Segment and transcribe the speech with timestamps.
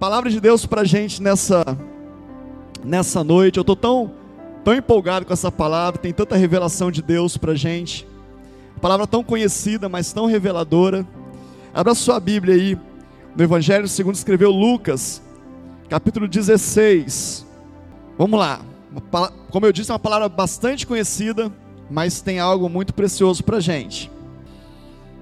[0.00, 1.62] Palavra de Deus para a gente nessa,
[2.82, 3.58] nessa noite.
[3.58, 4.10] Eu estou tão,
[4.64, 8.08] tão empolgado com essa palavra, tem tanta revelação de Deus para a gente.
[8.80, 11.06] Palavra tão conhecida, mas tão reveladora.
[11.74, 12.78] Abra sua Bíblia aí,
[13.36, 15.20] no Evangelho segundo escreveu Lucas,
[15.90, 17.44] capítulo 16.
[18.16, 18.62] Vamos lá.
[19.50, 21.52] Como eu disse, é uma palavra bastante conhecida,
[21.90, 24.10] mas tem algo muito precioso para a gente.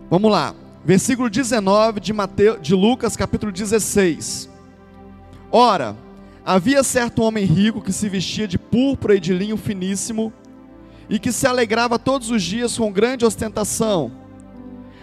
[0.09, 0.55] Vamos lá.
[0.85, 4.57] Versículo 19 de, Mateus, de Lucas, capítulo 16.
[5.51, 5.97] Ora,
[6.45, 10.33] havia certo homem rico que se vestia de púrpura e de linho finíssimo
[11.09, 14.13] e que se alegrava todos os dias com grande ostentação.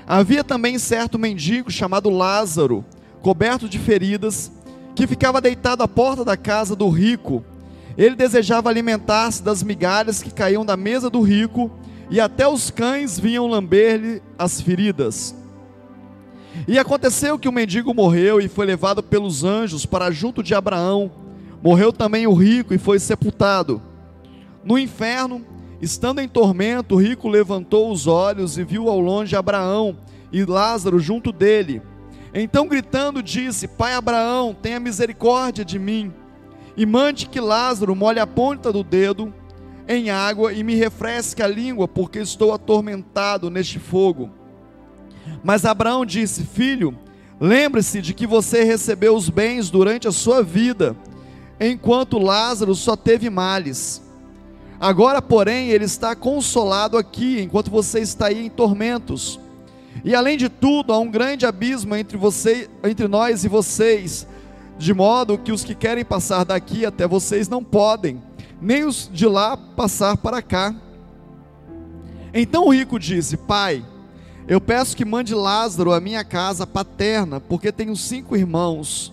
[0.08, 2.86] Havia também certo mendigo chamado Lázaro,
[3.22, 4.52] coberto de feridas,
[4.94, 7.44] que ficava deitado à porta da casa do rico.
[7.98, 11.72] Ele desejava alimentar-se das migalhas que caíam da mesa do rico,
[12.08, 15.34] e até os cães vinham lamber-lhe as feridas.
[16.68, 21.12] E aconteceu que o mendigo morreu e foi levado pelos anjos para junto de Abraão.
[21.62, 23.82] Morreu também o rico e foi sepultado.
[24.64, 25.46] No inferno,
[25.82, 29.98] estando em tormento, o rico levantou os olhos e viu ao longe Abraão
[30.32, 31.82] e Lázaro junto dele.
[32.34, 36.12] Então, gritando, disse: Pai Abraão, tenha misericórdia de mim,
[36.76, 39.34] e mande que Lázaro molhe a ponta do dedo
[39.88, 44.32] em água e me refresque a língua, porque estou atormentado neste fogo.
[45.44, 46.98] Mas Abraão disse: Filho,
[47.40, 50.96] lembre-se de que você recebeu os bens durante a sua vida,
[51.60, 54.02] enquanto Lázaro só teve males.
[54.80, 59.40] Agora, porém, ele está consolado aqui, enquanto você está aí em tormentos.
[60.04, 64.28] E além de tudo, há um grande abismo entre você, entre nós e vocês,
[64.78, 68.22] de modo que os que querem passar daqui até vocês não podem,
[68.62, 70.76] nem os de lá passar para cá.
[72.34, 73.84] Então o rico disse: Pai,
[74.48, 79.12] eu peço que mande Lázaro à minha casa paterna, porque tenho cinco irmãos,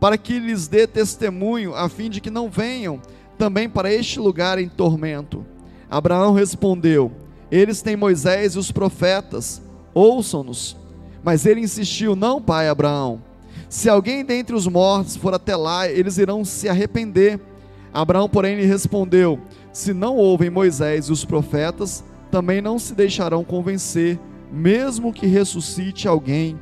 [0.00, 3.00] para que lhes dê testemunho, a fim de que não venham
[3.38, 5.46] também para este lugar em tormento.
[5.88, 7.12] Abraão respondeu:
[7.50, 9.62] Eles têm Moisés e os profetas,
[9.94, 10.76] ouçam-nos.
[11.22, 13.22] Mas ele insistiu: Não, pai Abraão.
[13.68, 17.40] Se alguém dentre os mortos for até lá, eles irão se arrepender.
[17.94, 19.38] Abraão, porém, lhe respondeu:
[19.72, 22.02] Se não ouvem Moisés e os profetas,
[22.32, 24.18] também não se deixarão convencer
[24.50, 26.58] mesmo que ressuscite alguém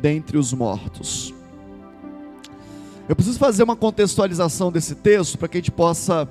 [0.00, 1.34] dentre os mortos.
[3.08, 6.28] Eu preciso fazer uma contextualização desse texto para que a gente possa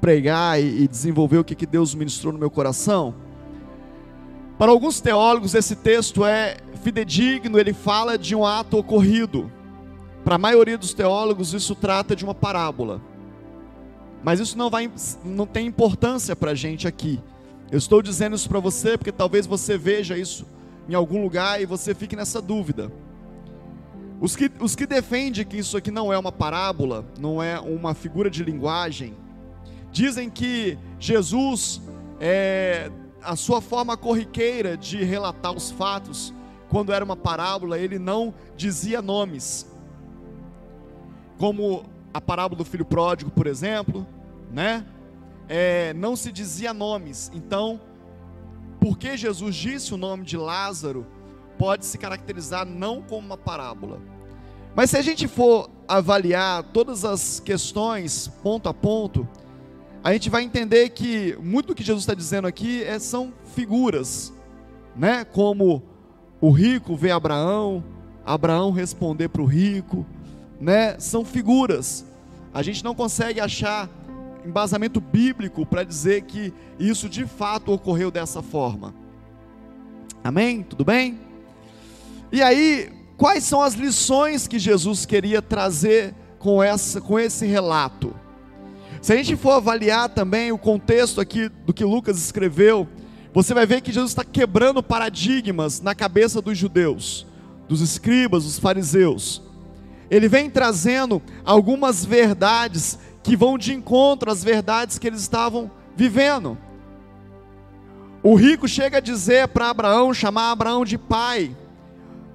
[0.00, 3.14] pregar e desenvolver o que Deus ministrou no meu coração.
[4.58, 9.50] Para alguns teólogos, esse texto é fidedigno, ele fala de um ato ocorrido.
[10.24, 13.00] Para a maioria dos teólogos, isso trata de uma parábola.
[14.22, 14.90] Mas isso não, vai,
[15.24, 17.20] não tem importância para a gente aqui.
[17.72, 20.44] Eu estou dizendo isso para você porque talvez você veja isso
[20.86, 22.92] em algum lugar e você fique nessa dúvida.
[24.20, 27.94] Os que, os que defendem que isso aqui não é uma parábola, não é uma
[27.94, 29.16] figura de linguagem,
[29.90, 31.80] dizem que Jesus,
[32.20, 32.90] é,
[33.22, 36.34] a sua forma corriqueira de relatar os fatos,
[36.68, 39.66] quando era uma parábola, ele não dizia nomes.
[41.38, 44.06] Como a parábola do filho pródigo, por exemplo,
[44.52, 44.84] né?
[45.54, 47.30] É, não se dizia nomes.
[47.34, 47.78] Então,
[48.80, 51.06] porque Jesus disse o nome de Lázaro,
[51.58, 54.00] pode se caracterizar não como uma parábola.
[54.74, 59.28] Mas se a gente for avaliar todas as questões ponto a ponto,
[60.02, 64.32] a gente vai entender que muito do que Jesus está dizendo aqui é, são figuras,
[64.96, 65.22] né?
[65.22, 65.82] Como
[66.40, 67.84] o rico vê Abraão,
[68.24, 70.06] Abraão responder para o rico,
[70.58, 70.98] né?
[70.98, 72.06] São figuras.
[72.54, 73.86] A gente não consegue achar
[74.44, 78.94] embasamento bíblico para dizer que isso de fato ocorreu dessa forma.
[80.22, 80.62] Amém?
[80.62, 81.18] Tudo bem?
[82.30, 88.14] E aí, quais são as lições que Jesus queria trazer com, essa, com esse relato?
[89.00, 92.88] Se a gente for avaliar também o contexto aqui do que Lucas escreveu,
[93.34, 97.26] você vai ver que Jesus está quebrando paradigmas na cabeça dos judeus,
[97.68, 99.42] dos escribas, dos fariseus.
[100.10, 106.58] Ele vem trazendo algumas verdades que vão de encontro às verdades que eles estavam vivendo.
[108.22, 111.56] O rico chega a dizer para Abraão, chamar Abraão de pai.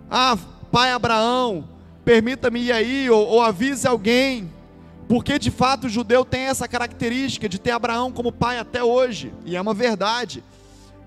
[0.10, 0.38] Ah,
[0.72, 1.68] pai Abraão,
[2.04, 4.51] permita-me ir aí, ou, ou avise alguém,
[5.07, 9.34] porque de fato o judeu tem essa característica de ter Abraão como pai até hoje,
[9.45, 10.44] e é uma verdade.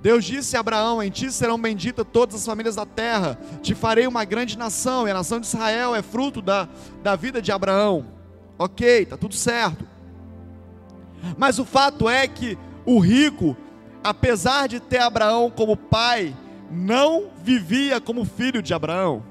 [0.03, 4.07] Deus disse a Abraão: Em ti serão benditas todas as famílias da terra, te farei
[4.07, 6.69] uma grande nação, e a nação de Israel é fruto da,
[7.03, 8.20] da vida de Abraão.
[8.61, 9.89] Ok, está tudo certo.
[11.39, 13.57] Mas o fato é que o rico,
[14.05, 16.37] apesar de ter Abraão como pai,
[16.71, 19.25] não vivia como filho de Abraão.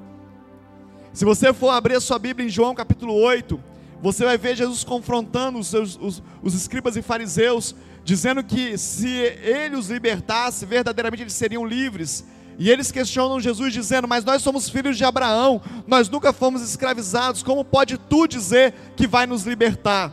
[1.14, 3.64] Se você for abrir a sua Bíblia em João capítulo 8,
[4.02, 9.10] você vai ver Jesus confrontando os, seus, os, os escribas e fariseus, dizendo que se
[9.10, 12.26] ele os libertasse, verdadeiramente eles seriam livres.
[12.60, 17.42] E eles questionam Jesus, dizendo: Mas nós somos filhos de Abraão, nós nunca fomos escravizados,
[17.42, 20.12] como pode tu dizer que vai nos libertar?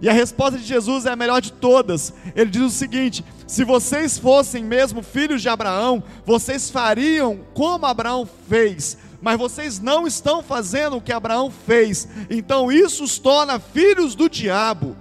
[0.00, 2.14] E a resposta de Jesus é a melhor de todas.
[2.36, 8.28] Ele diz o seguinte: se vocês fossem mesmo filhos de Abraão, vocês fariam como Abraão
[8.48, 14.14] fez, mas vocês não estão fazendo o que Abraão fez, então isso os torna filhos
[14.14, 14.96] do diabo.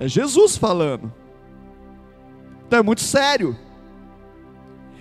[0.00, 1.12] É Jesus falando.
[2.66, 3.56] Então é muito sério.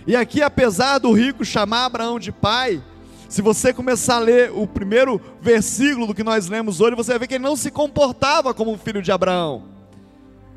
[0.09, 2.81] E aqui, apesar do rico chamar Abraão de pai,
[3.27, 7.19] se você começar a ler o primeiro versículo do que nós lemos hoje, você vai
[7.19, 9.65] ver que ele não se comportava como um filho de Abraão.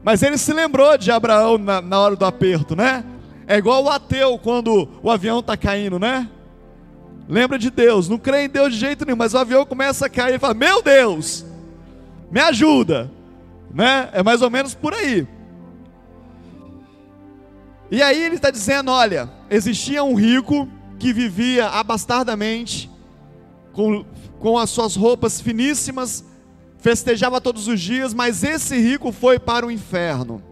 [0.03, 3.05] Mas ele se lembrou de Abraão na, na hora do aperto, né?
[3.47, 6.31] É igual o ateu quando o avião está caindo, né?
[7.29, 10.09] Lembra de Deus, não crê em Deus de jeito nenhum, mas o avião começa a
[10.09, 11.45] cair e fala: Meu Deus,
[12.31, 13.11] me ajuda,
[13.71, 14.09] né?
[14.15, 15.29] É mais ou menos por aí.
[17.93, 20.67] E aí ele está dizendo: olha, existia um rico
[20.99, 22.91] que vivia abastardamente,
[23.75, 24.03] com,
[24.39, 26.25] com as suas roupas finíssimas,
[26.79, 30.43] festejava todos os dias, mas esse rico foi para o inferno.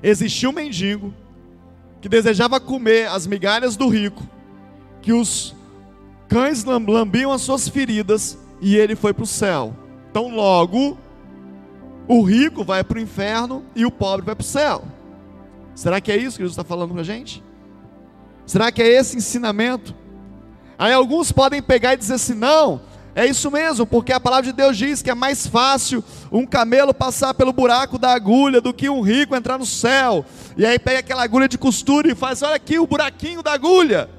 [0.00, 1.12] Existia um mendigo
[2.00, 4.22] que desejava comer as migalhas do rico,
[5.02, 5.56] que os
[6.28, 9.74] cães lambiam as suas feridas, e ele foi para o céu.
[10.08, 10.96] Então, logo,
[12.06, 14.84] o rico vai para o inferno e o pobre vai para o céu.
[15.80, 17.42] Será que é isso que Jesus está falando com a gente?
[18.44, 19.94] Será que é esse ensinamento?
[20.78, 22.82] Aí alguns podem pegar e dizer assim: não,
[23.14, 26.92] é isso mesmo, porque a palavra de Deus diz que é mais fácil um camelo
[26.92, 30.22] passar pelo buraco da agulha do que um rico entrar no céu.
[30.54, 34.10] E aí pega aquela agulha de costura e faz: olha aqui o buraquinho da agulha.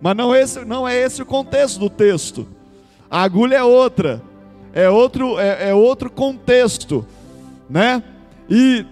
[0.00, 2.46] Mas não, esse, não é esse o contexto do texto.
[3.10, 4.22] A agulha é outra,
[4.72, 7.04] é outro, é, é outro contexto,
[7.68, 8.00] né?
[8.48, 8.86] E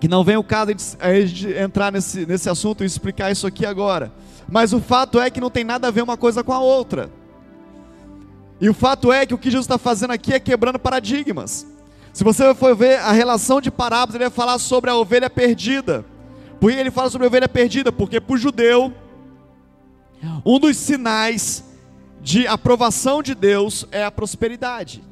[0.00, 4.10] que não vem o caso de entrar nesse, nesse assunto e explicar isso aqui agora.
[4.48, 7.10] Mas o fato é que não tem nada a ver uma coisa com a outra.
[8.58, 11.66] E o fato é que o que Jesus está fazendo aqui é quebrando paradigmas.
[12.14, 16.04] Se você for ver a relação de parábolas, ele vai falar sobre a ovelha perdida.
[16.58, 17.92] Por que ele fala sobre a ovelha perdida?
[17.92, 18.92] Porque para o judeu,
[20.44, 21.62] um dos sinais
[22.22, 25.02] de aprovação de Deus é a prosperidade.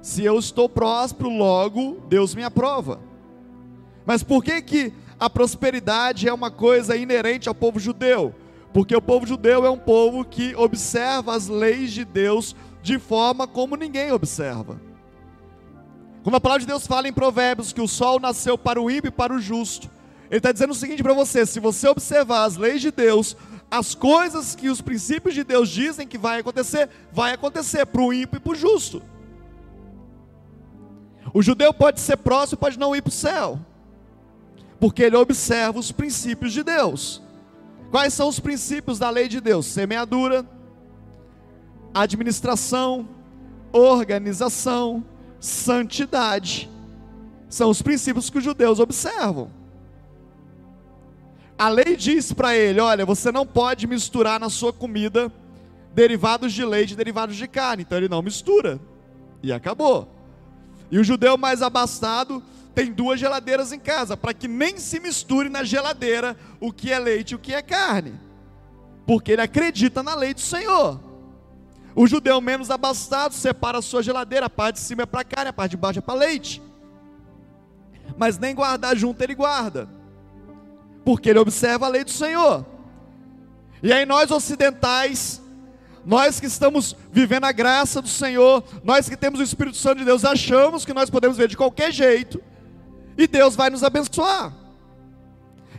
[0.00, 3.05] Se eu estou próspero, logo Deus me aprova.
[4.06, 8.32] Mas por que que a prosperidade é uma coisa inerente ao povo judeu?
[8.72, 13.48] Porque o povo judeu é um povo que observa as leis de Deus de forma
[13.48, 14.80] como ninguém observa.
[16.22, 19.08] Como a palavra de Deus fala em Provérbios que o sol nasceu para o ímpio
[19.08, 19.90] e para o justo.
[20.30, 23.36] Ele está dizendo o seguinte para você: se você observar as leis de Deus,
[23.70, 28.12] as coisas que os princípios de Deus dizem que vai acontecer, vai acontecer para o
[28.12, 29.02] ímpio e para o justo.
[31.32, 33.58] O judeu pode ser próximo, pode não ir para o céu
[34.78, 37.22] porque ele observa os princípios de Deus.
[37.90, 39.66] Quais são os princípios da lei de Deus?
[39.66, 40.44] Semeadura,
[41.94, 43.08] administração,
[43.72, 45.04] organização,
[45.40, 46.70] santidade.
[47.48, 49.50] São os princípios que os judeus observam.
[51.58, 55.32] A lei diz para ele: olha, você não pode misturar na sua comida
[55.94, 57.82] derivados de leite e derivados de carne.
[57.82, 58.78] Então ele não mistura.
[59.42, 60.08] E acabou.
[60.90, 62.42] E o judeu mais abastado
[62.76, 66.98] tem duas geladeiras em casa, para que nem se misture na geladeira o que é
[66.98, 68.20] leite e o que é carne,
[69.06, 71.00] porque ele acredita na lei do Senhor.
[71.94, 75.48] O judeu menos abastado separa a sua geladeira, a parte de cima é para carne,
[75.48, 76.62] a parte de baixo é para leite.
[78.14, 79.88] Mas nem guardar junto ele guarda,
[81.02, 82.66] porque ele observa a lei do Senhor.
[83.82, 85.40] E aí nós ocidentais,
[86.04, 90.04] nós que estamos vivendo a graça do Senhor, nós que temos o Espírito Santo de
[90.04, 92.38] Deus, achamos que nós podemos ver de qualquer jeito,
[93.16, 94.52] e Deus vai nos abençoar.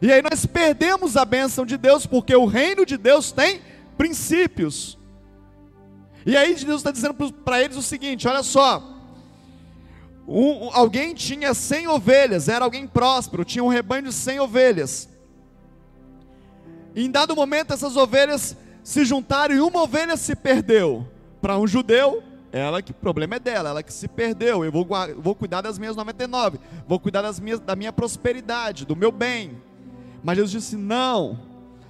[0.02, 3.62] E aí nós perdemos a bênção de Deus, porque o reino de Deus tem
[3.98, 4.98] princípios.
[6.26, 8.84] E aí Deus está dizendo para eles o seguinte: olha só,
[10.28, 15.10] um, alguém tinha 100 ovelhas, era alguém próspero, tinha um rebanho de 100 ovelhas.
[16.96, 21.08] Em dado momento essas ovelhas se juntaram e uma ovelha se perdeu.
[21.42, 24.64] Para um judeu, ela que o problema é dela, ela que se perdeu.
[24.64, 24.88] Eu vou,
[25.18, 29.62] vou cuidar das minhas 99, vou cuidar das minhas, da minha prosperidade, do meu bem.
[30.24, 31.40] Mas Jesus disse: não,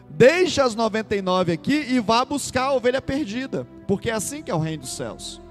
[0.10, 4.56] deixa as 99 aqui e vá buscar a ovelha perdida, porque é assim que é
[4.56, 5.42] o reino dos céus.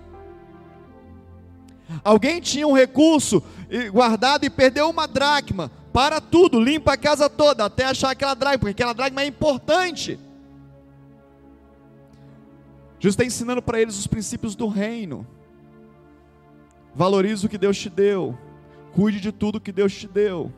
[2.03, 3.43] Alguém tinha um recurso
[3.93, 8.59] guardado e perdeu uma dracma, para tudo, limpa a casa toda, até achar aquela dracma,
[8.59, 10.19] porque aquela dracma é importante.
[12.99, 15.27] Jesus está ensinando para eles os princípios do reino.
[16.95, 18.37] Valorize o que Deus te deu.
[18.95, 20.51] Cuide de tudo que Deus te deu.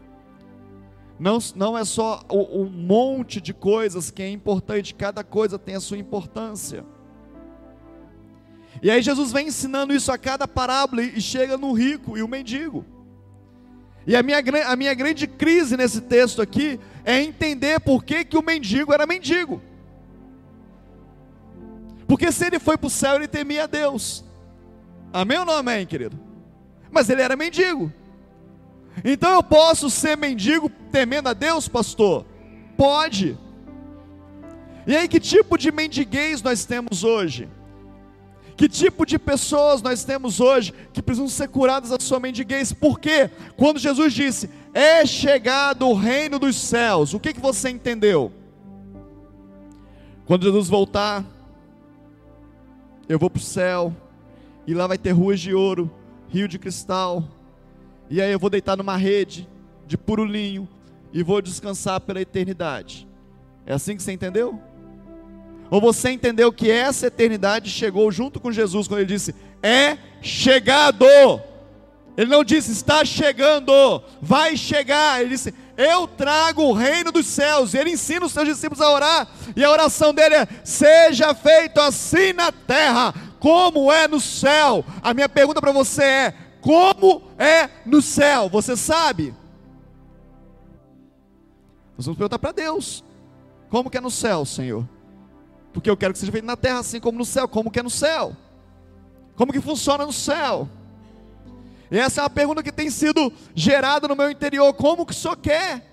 [1.19, 5.81] Não, não é só um monte de coisas que é importante, cada coisa tem a
[5.81, 6.85] sua importância.
[8.81, 12.29] E aí Jesus vem ensinando isso a cada parábola e chega no rico e o
[12.29, 12.85] mendigo.
[14.07, 18.39] E a minha, a minha grande crise nesse texto aqui é entender por que, que
[18.39, 19.61] o mendigo era mendigo.
[22.09, 24.25] Porque se ele foi para o céu, ele temia a Deus.
[25.13, 26.19] Amém ou não amém, querido?
[26.91, 27.93] Mas ele era mendigo.
[29.05, 32.25] Então eu posso ser mendigo temendo a Deus, pastor?
[32.79, 33.39] Pode.
[34.87, 37.47] E aí, que tipo de mendiguez nós temos hoje?
[38.57, 42.73] Que tipo de pessoas nós temos hoje que precisam ser curadas da sua mendiguez?
[42.73, 48.33] Porque quando Jesus disse, é chegado o reino dos céus, o que, que você entendeu?
[50.27, 51.25] Quando Jesus voltar,
[53.09, 53.95] eu vou para o céu,
[54.67, 55.91] e lá vai ter ruas de ouro,
[56.29, 57.25] rio de cristal,
[58.11, 59.49] e aí eu vou deitar numa rede
[59.87, 60.69] de puro linho,
[61.13, 63.09] e vou descansar pela eternidade.
[63.65, 64.61] É assim que você entendeu?
[65.71, 71.05] Ou você entendeu que essa eternidade chegou junto com Jesus quando ele disse: É chegado.
[72.17, 73.73] Ele não disse está chegando,
[74.21, 75.21] vai chegar.
[75.21, 77.73] Ele disse: Eu trago o reino dos céus.
[77.73, 79.29] E ele ensina os seus discípulos a orar.
[79.55, 84.85] E a oração dele é: Seja feito assim na terra, como é no céu.
[85.01, 88.49] A minha pergunta para você é: Como é no céu?
[88.49, 89.33] Você sabe?
[91.97, 93.05] Nós vamos perguntar para Deus:
[93.71, 94.85] Como que é no céu, Senhor?
[95.73, 97.47] Porque eu quero que seja feito na terra assim como no céu.
[97.47, 98.37] Como que é no céu?
[99.37, 100.69] Como que funciona no céu?
[101.91, 104.73] E essa é uma pergunta que tem sido gerada no meu interior.
[104.75, 105.87] Como que o Senhor quer?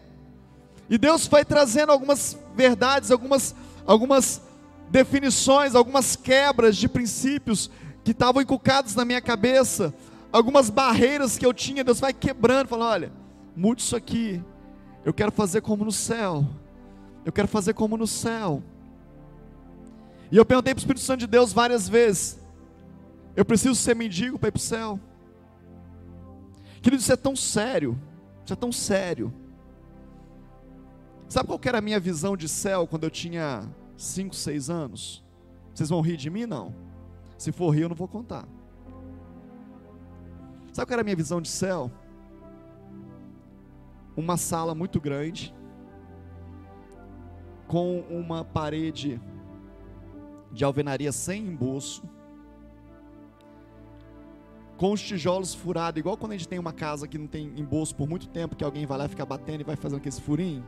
[0.90, 4.42] E Deus foi trazendo algumas verdades, algumas, algumas
[4.90, 7.70] definições, algumas quebras de princípios
[8.04, 9.94] que estavam encucados na minha cabeça,
[10.32, 13.12] algumas barreiras que eu tinha, Deus vai quebrando, falando: olha,
[13.56, 14.44] mude isso aqui,
[15.04, 16.46] eu quero fazer como no céu,
[17.26, 18.62] eu quero fazer como no céu.
[20.32, 22.40] E eu perguntei para o Espírito Santo de Deus várias vezes:
[23.36, 25.00] eu preciso ser mendigo para ir para o céu?
[26.86, 28.00] Querido, isso é tão sério,
[28.44, 29.34] isso é tão sério.
[31.28, 35.26] Sabe qual era a minha visão de céu quando eu tinha 5, 6 anos?
[35.74, 36.46] Vocês vão rir de mim?
[36.46, 36.76] Não.
[37.40, 38.48] Se for rir, eu não vou contar.
[40.74, 41.92] Sabe qual era a minha visão de céu?
[44.16, 45.56] Uma sala muito grande,
[47.66, 49.20] com uma parede
[50.52, 52.08] de alvenaria sem embolso,
[54.78, 57.96] com os tijolos furados, igual quando a gente tem uma casa que não tem embolso
[57.96, 60.66] por muito tempo, que alguém vai lá ficar batendo e vai fazendo aquele furinho,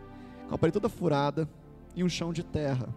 [0.48, 1.48] com a parede toda furada
[1.96, 2.88] e um chão de terra.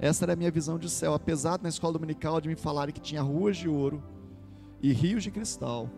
[0.00, 3.00] Essa era a minha visão de céu, apesar na escola dominical de me falarem que
[3.00, 4.02] tinha ruas de ouro
[4.80, 5.90] e rios de cristal.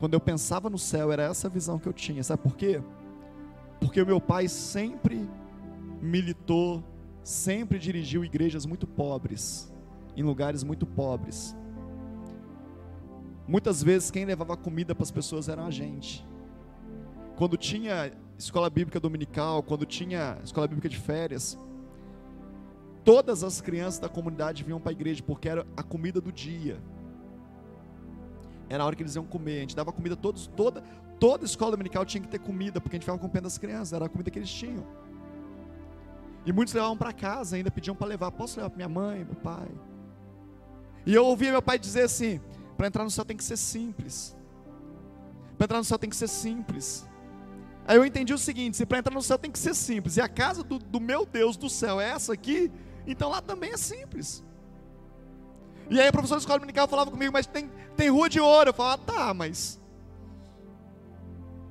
[0.00, 2.22] Quando eu pensava no céu, era essa visão que eu tinha.
[2.22, 2.82] Sabe por quê?
[3.80, 5.28] Porque o meu pai sempre
[6.02, 6.82] militou
[7.28, 9.70] sempre dirigiu igrejas muito pobres,
[10.16, 11.54] em lugares muito pobres.
[13.48, 16.24] Muitas vezes quem levava comida para as pessoas era a gente.
[17.34, 21.58] Quando tinha escola bíblica dominical, quando tinha escola bíblica de férias,
[23.02, 26.78] todas as crianças da comunidade vinham para a igreja porque era a comida do dia.
[28.68, 29.56] Era a hora que eles iam comer.
[29.56, 30.82] A gente dava comida todos, toda,
[31.18, 33.94] toda escola dominical tinha que ter comida, porque a gente ficava com pena das crianças,
[33.94, 34.86] era a comida que eles tinham.
[36.44, 38.30] E muitos levavam para casa, ainda pediam para levar.
[38.30, 39.68] Posso levar para minha mãe, meu pai?
[41.06, 42.40] E eu ouvia meu pai dizer assim:
[42.78, 44.36] para entrar no céu tem que ser simples.
[45.58, 47.04] Para entrar no céu tem que ser simples.
[47.84, 50.20] Aí eu entendi o seguinte: se para entrar no céu tem que ser simples, e
[50.20, 52.70] a casa do, do meu Deus do céu é essa aqui,
[53.04, 54.44] então lá também é simples.
[55.90, 58.70] E aí o professor de escola dominical falava comigo, mas tem, tem rua de ouro.
[58.70, 59.80] Eu falava, ah, tá, mas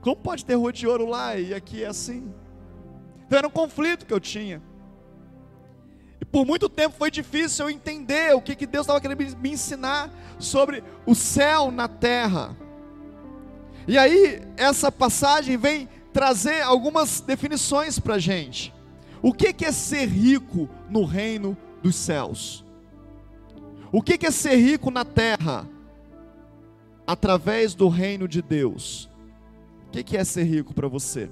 [0.02, 2.34] como pode ter rua de ouro lá e aqui é assim?
[3.26, 4.62] Então era um conflito que eu tinha.
[6.20, 9.52] E por muito tempo foi difícil eu entender o que, que Deus estava querendo me
[9.52, 12.56] ensinar sobre o céu na terra.
[13.88, 18.74] E aí, essa passagem vem trazer algumas definições para a gente.
[19.22, 22.66] O que, que é ser rico no reino dos céus?
[23.92, 25.68] O que, que é ser rico na terra?
[27.06, 29.10] Através do reino de Deus.
[29.88, 31.30] O que, que é ser rico para você?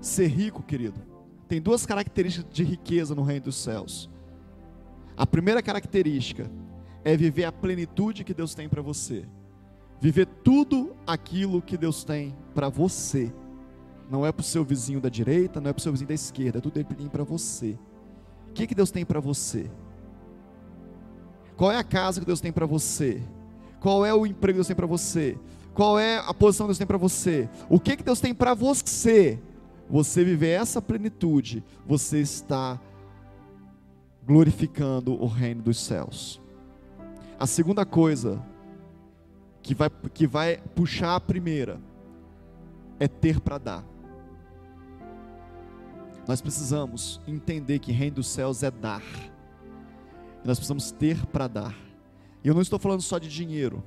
[0.00, 1.00] Ser rico, querido,
[1.44, 4.10] tem duas características de riqueza no reino dos céus.
[5.16, 6.50] A primeira característica
[7.04, 9.24] é viver a plenitude que Deus tem para você.
[10.00, 13.32] Viver tudo aquilo que Deus tem para você.
[14.10, 16.14] Não é para o seu vizinho da direita, não é para o seu vizinho da
[16.14, 17.78] esquerda, é tudo ele para você.
[18.54, 19.70] que, que Deus tem para você?
[21.56, 23.22] Qual é a casa que Deus tem para você?
[23.80, 25.38] Qual é o emprego que Deus tem para você?
[25.72, 27.48] Qual é a posição que Deus tem para você?
[27.68, 29.40] O que, que Deus tem para você?
[29.88, 32.80] Você viver essa plenitude, você está
[34.26, 36.40] glorificando o reino dos céus.
[37.38, 38.42] A segunda coisa
[39.62, 41.80] que vai, que vai puxar a primeira
[42.98, 43.84] é ter para dar.
[46.26, 49.02] Nós precisamos entender que reino dos céus é dar.
[50.44, 51.76] Nós precisamos ter para dar.
[52.42, 53.82] E eu não estou falando só de dinheiro.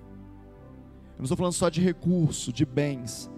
[1.12, 3.30] Eu não estou falando só de recurso, de bens.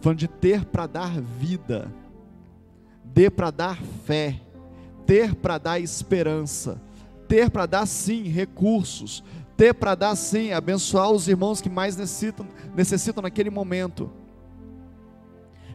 [0.00, 1.92] Estou falando de ter para dar vida.
[3.12, 3.76] Ter para dar
[4.06, 4.40] fé.
[5.04, 6.80] Ter para dar esperança.
[7.28, 9.22] Ter para dar sim recursos.
[9.58, 14.10] Ter para dar sim abençoar os irmãos que mais necessitam, necessitam naquele momento.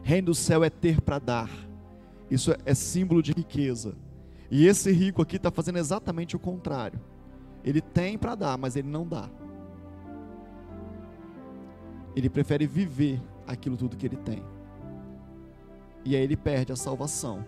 [0.02, 1.50] Reino do céu é ter para dar.
[2.28, 3.94] Isso é símbolo de riqueza.
[4.50, 6.98] E esse rico aqui está fazendo exatamente o contrário.
[7.62, 9.30] Ele tem para dar, mas ele não dá.
[12.16, 14.42] Ele prefere viver aquilo tudo que ele tem.
[16.04, 17.44] E aí ele perde a salvação.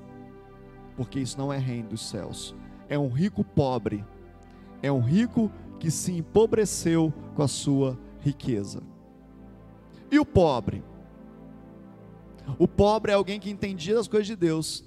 [0.97, 2.55] Porque isso não é reino dos céus.
[2.89, 4.05] É um rico pobre.
[4.83, 8.83] É um rico que se empobreceu com a sua riqueza.
[10.11, 10.83] E o pobre?
[12.59, 14.85] O pobre é alguém que entendia as coisas de Deus,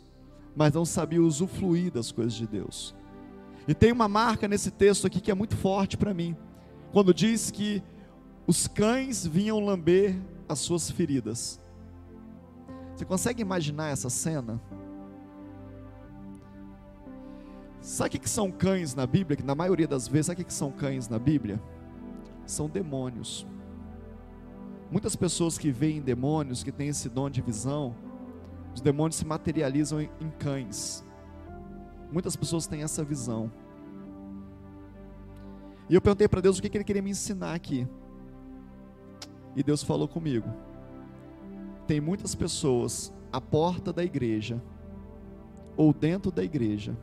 [0.56, 2.96] mas não sabia usufruir das coisas de Deus.
[3.68, 6.36] E tem uma marca nesse texto aqui que é muito forte para mim,
[6.92, 7.84] quando diz que
[8.48, 10.20] os cães vinham lamber
[10.52, 11.60] as suas feridas.
[12.96, 14.62] Você consegue imaginar essa cena?
[17.82, 19.36] Sabe o que são cães na Bíblia?
[19.36, 21.62] Que na maioria das vezes, sabe o que são cães na Bíblia?
[22.46, 23.48] São demônios.
[24.92, 27.96] Muitas pessoas que veem demônios, que têm esse dom de visão,
[28.76, 31.04] os demônios se materializam em cães.
[32.12, 33.52] Muitas pessoas têm essa visão.
[35.90, 37.88] E eu perguntei para Deus o que Ele queria me ensinar aqui.
[39.56, 40.50] E Deus falou comigo:
[41.88, 44.62] tem muitas pessoas à porta da igreja,
[45.76, 46.98] ou dentro da igreja,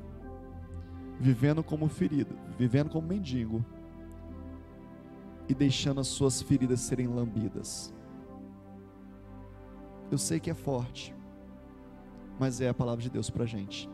[1.18, 3.64] vivendo como ferido, vivendo como mendigo,
[5.48, 7.92] e deixando as suas feridas serem lambidas.
[10.10, 11.14] Eu sei que é forte,
[12.38, 13.88] mas é a palavra de Deus para a gente.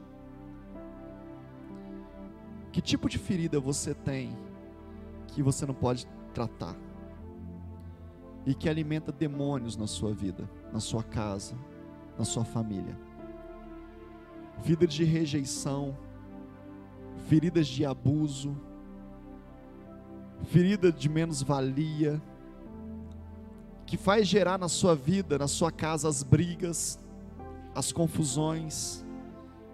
[2.70, 4.36] Que tipo de ferida você tem
[5.28, 6.76] que você não pode tratar?
[8.46, 11.54] E que alimenta demônios na sua vida, na sua casa,
[12.18, 12.98] na sua família?
[14.62, 15.96] Vida de rejeição,
[17.26, 18.54] feridas de abuso,
[20.44, 22.20] ferida de menos-valia,
[23.86, 26.98] que faz gerar na sua vida, na sua casa, as brigas,
[27.74, 29.04] as confusões.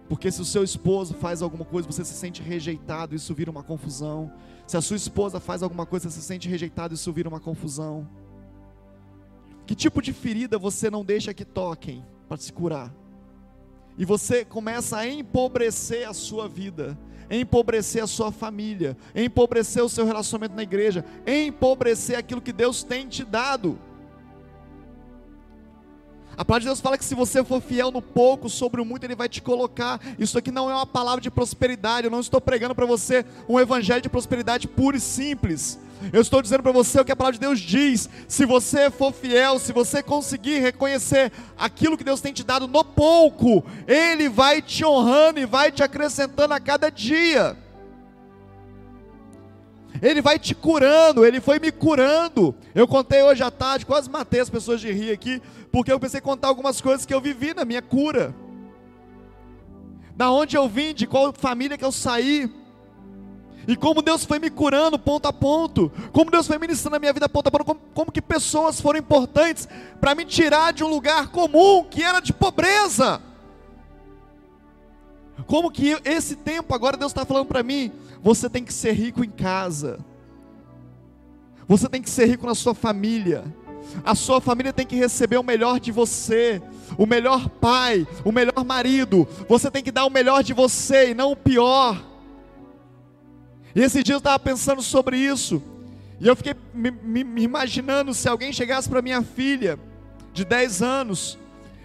[0.09, 3.62] Porque se o seu esposo faz alguma coisa, você se sente rejeitado, isso vira uma
[3.62, 4.33] confusão.
[4.66, 8.09] Se a sua esposa faz alguma coisa, você se sente rejeitado, isso vira uma confusão.
[9.70, 12.92] Que tipo de ferida você não deixa que toquem para se curar?
[13.96, 16.98] E você começa a empobrecer a sua vida
[17.30, 23.06] empobrecer a sua família, empobrecer o seu relacionamento na igreja, empobrecer aquilo que Deus tem
[23.06, 23.78] te dado.
[26.40, 29.05] A palavra de Deus fala que se você for fiel no pouco, sobre o muito
[29.05, 30.00] Ele vai te colocar.
[30.18, 32.07] Isso aqui não é uma palavra de prosperidade.
[32.07, 35.79] Eu não estou pregando para você um evangelho de prosperidade puro e simples.
[36.11, 38.09] Eu estou dizendo para você o que a palavra de Deus diz.
[38.26, 42.83] Se você for fiel, se você conseguir reconhecer aquilo que Deus tem te dado no
[42.83, 47.55] pouco, Ele vai te honrando e vai te acrescentando a cada dia.
[50.00, 52.55] Ele vai te curando, Ele foi me curando.
[52.74, 56.20] Eu contei hoje à tarde, quase matei as pessoas de rir aqui, porque eu pensei
[56.20, 58.35] contar algumas coisas que eu vivi na minha cura.
[60.16, 62.50] Da onde eu vim, de qual família que eu saí.
[63.68, 67.12] E como Deus foi me curando ponto a ponto, como Deus foi ministrando a minha
[67.12, 69.68] vida ponto a ponto, como, como que pessoas foram importantes
[70.00, 73.20] para me tirar de um lugar comum que era de pobreza.
[75.46, 79.24] Como que esse tempo agora Deus está falando para mim, você tem que ser rico
[79.24, 79.98] em casa,
[81.66, 83.44] você tem que ser rico na sua família,
[84.05, 86.62] a sua família tem que receber o melhor de você,
[86.96, 91.14] o melhor pai, o melhor marido, você tem que dar o melhor de você e
[91.14, 92.03] não o pior.
[93.74, 95.62] E esse dia eu estava pensando sobre isso,
[96.20, 99.79] e eu fiquei me, me, imaginando se alguém chegasse para minha filha,
[100.33, 101.38] de 10 anos,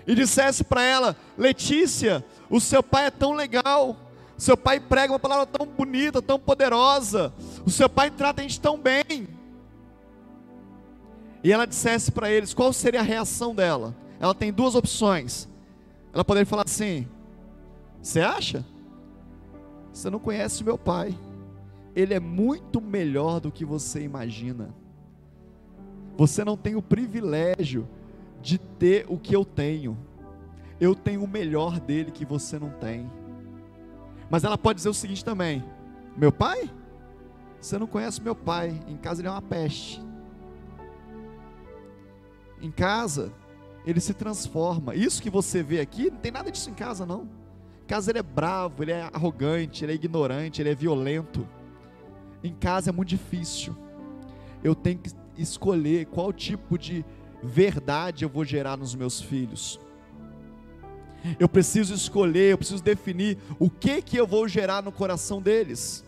[0.05, 3.95] e dissesse para ela: Letícia, o seu pai é tão legal,
[4.37, 7.33] seu pai prega uma palavra tão bonita, tão poderosa,
[7.65, 9.27] o seu pai trata a gente tão bem.
[11.45, 13.95] E ela dissesse para eles qual seria a reação dela.
[14.19, 15.47] Ela tem duas opções.
[16.11, 17.07] Ela poderia falar assim:
[18.01, 18.65] Você acha?
[19.93, 21.15] Você não conhece meu pai.
[21.95, 24.73] Ele é muito melhor do que você imagina.
[26.17, 27.87] Você não tem o privilégio
[28.41, 29.95] de ter o que eu tenho.
[30.79, 33.07] Eu tenho o melhor dele que você não tem.
[34.31, 35.63] Mas ela pode dizer o seguinte também:
[36.17, 36.71] Meu pai?
[37.61, 38.81] Você não conhece meu pai.
[38.87, 40.04] Em casa ele é uma peste.
[42.61, 43.31] Em casa,
[43.85, 44.95] ele se transforma.
[44.95, 47.29] Isso que você vê aqui, não tem nada disso em casa, não.
[47.83, 51.47] Em casa ele é bravo, ele é arrogante, ele é ignorante, ele é violento.
[52.43, 53.75] Em casa é muito difícil.
[54.63, 57.05] Eu tenho que escolher qual tipo de
[57.43, 59.79] verdade eu vou gerar nos meus filhos.
[61.39, 66.03] Eu preciso escolher, eu preciso definir o que que eu vou gerar no coração deles.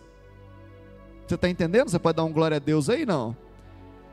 [1.26, 1.90] Você está entendendo?
[1.90, 3.36] Você pode dar um glória a Deus aí, não?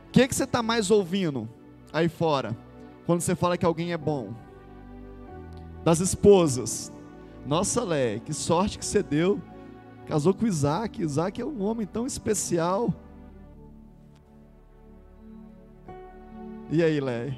[0.08, 1.50] O que que você está mais ouvindo
[1.96, 2.56] aí fora?
[3.06, 4.34] Quando você fala que alguém é bom?
[5.84, 6.92] Das esposas.
[7.46, 9.42] Nossa, Lé, que sorte que você deu.
[10.06, 11.02] Casou com Isaac.
[11.02, 12.94] Isaac é um homem tão especial.
[16.70, 17.38] E aí, Lé?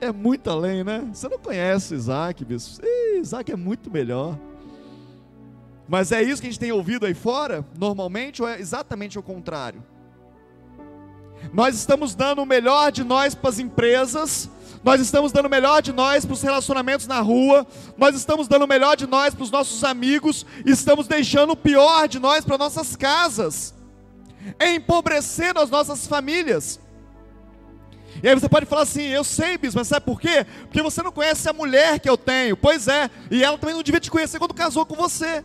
[0.00, 1.06] É muito além, né?
[1.12, 2.82] Você não conhece Isaac, bispo.
[2.84, 4.38] Ih, Isaac é muito melhor.
[5.86, 9.22] Mas é isso que a gente tem ouvido aí fora, normalmente, ou é exatamente o
[9.22, 9.84] contrário?
[11.52, 14.48] Nós estamos dando o melhor de nós para as empresas,
[14.82, 17.66] nós estamos dando o melhor de nós para os relacionamentos na rua,
[17.98, 22.08] nós estamos dando o melhor de nós para os nossos amigos, estamos deixando o pior
[22.08, 23.74] de nós para nossas casas,
[24.60, 26.80] empobrecendo as nossas famílias.
[28.22, 30.44] E aí você pode falar assim, eu sei, bispo, mas sabe por quê?
[30.62, 32.56] Porque você não conhece a mulher que eu tenho.
[32.56, 35.44] Pois é, e ela também não devia te conhecer quando casou com você.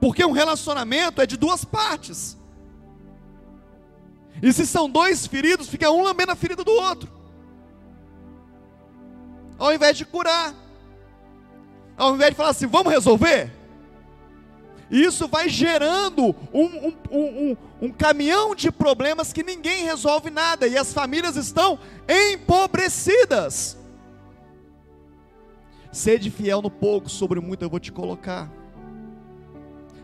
[0.00, 2.36] Porque um relacionamento é de duas partes.
[4.42, 7.10] E se são dois feridos, fica um lambendo a ferida do outro.
[9.58, 10.54] Ao invés de curar.
[11.96, 13.52] Ao invés de falar assim, vamos resolver.
[14.90, 20.66] Isso vai gerando um, um, um, um, caminhão de problemas que ninguém resolve nada.
[20.66, 23.76] E as famílias estão empobrecidas.
[25.92, 28.48] Sede fiel no pouco, sobre muito eu vou te colocar.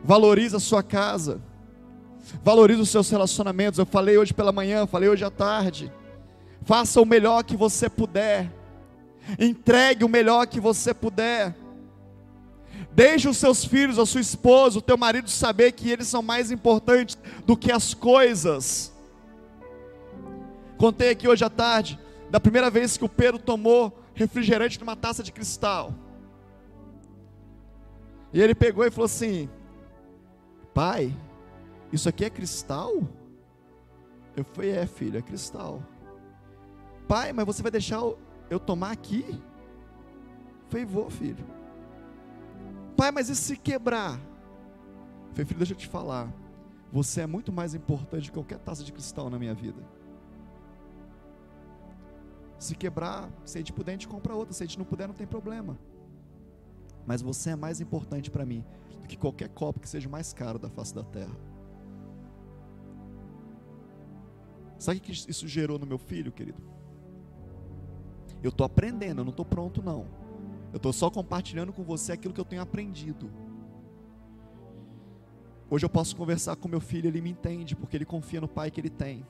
[0.05, 1.41] Valoriza a sua casa
[2.43, 3.79] Valorize os seus relacionamentos.
[3.79, 5.93] Eu falei hoje pela manhã, falei hoje à tarde.
[6.63, 8.51] Faça o melhor que você puder.
[9.39, 11.55] Entregue o melhor que você puder.
[12.93, 16.51] Deixe os seus filhos, a sua esposa, o teu marido saber que eles são mais
[16.51, 18.93] importantes do que as coisas.
[20.77, 21.99] Contei aqui hoje à tarde
[22.31, 25.95] da primeira vez que o Pedro tomou refrigerante numa taça de cristal.
[28.33, 29.49] E ele pegou e falou assim:
[30.75, 31.17] Pai,
[31.93, 32.93] isso aqui é cristal?
[34.37, 35.81] Eu falei: É, filho, é cristal.
[37.07, 38.01] Pai, mas você vai deixar
[38.51, 39.25] eu tomar aqui?
[39.29, 41.47] Eu falei: Vou, filho.
[42.97, 44.19] Pai, mas e se quebrar?
[44.19, 46.35] Eu falei: Filho, deixa eu te falar.
[46.93, 49.81] Você é muito mais importante que qualquer taça de cristal na minha vida.
[52.59, 54.53] Se quebrar, se a gente puder, a gente compra outra.
[54.53, 55.79] Se a gente não puder, não tem problema.
[57.07, 58.65] Mas você é mais importante para mim
[59.05, 61.37] do que qualquer copo que seja mais caro da face da terra.
[64.79, 66.61] Sabe o que isso gerou no meu filho, querido?
[68.43, 70.07] Eu estou aprendendo, eu não estou pronto, não.
[70.73, 73.31] Eu estou só compartilhando com você aquilo que eu tenho aprendido.
[75.71, 78.71] Hoje eu posso conversar com meu filho, ele me entende, porque ele confia no pai
[78.71, 79.27] que ele tem.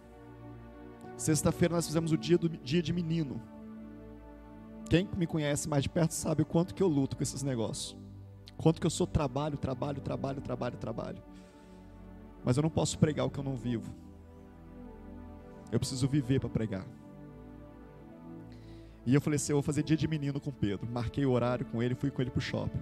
[1.16, 3.40] Sexta-feira nós fizemos o dia, do, dia de menino.
[4.88, 8.03] Quem me conhece mais de perto sabe o quanto que eu luto com esses negócios.
[8.56, 11.22] Quanto que eu sou trabalho, trabalho, trabalho, trabalho, trabalho.
[12.44, 13.92] Mas eu não posso pregar o que eu não vivo.
[15.72, 16.86] Eu preciso viver para pregar.
[19.06, 20.88] E eu falei assim: eu vou fazer dia de menino com Pedro.
[20.90, 22.80] Marquei o horário com ele, fui com ele para o shopping.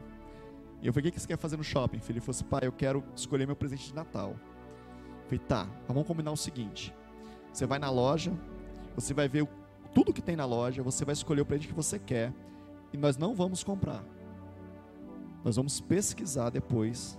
[0.80, 2.18] E eu falei: o que você quer fazer no shopping, filho?
[2.18, 4.30] Ele falou assim: pai, eu quero escolher meu presente de Natal.
[4.30, 6.94] Eu falei: tá, vamos combinar o seguinte:
[7.52, 8.32] você vai na loja,
[8.94, 9.48] você vai ver
[9.94, 12.32] tudo que tem na loja, você vai escolher o presente que você quer,
[12.92, 14.04] e nós não vamos comprar.
[15.44, 17.18] Nós vamos pesquisar depois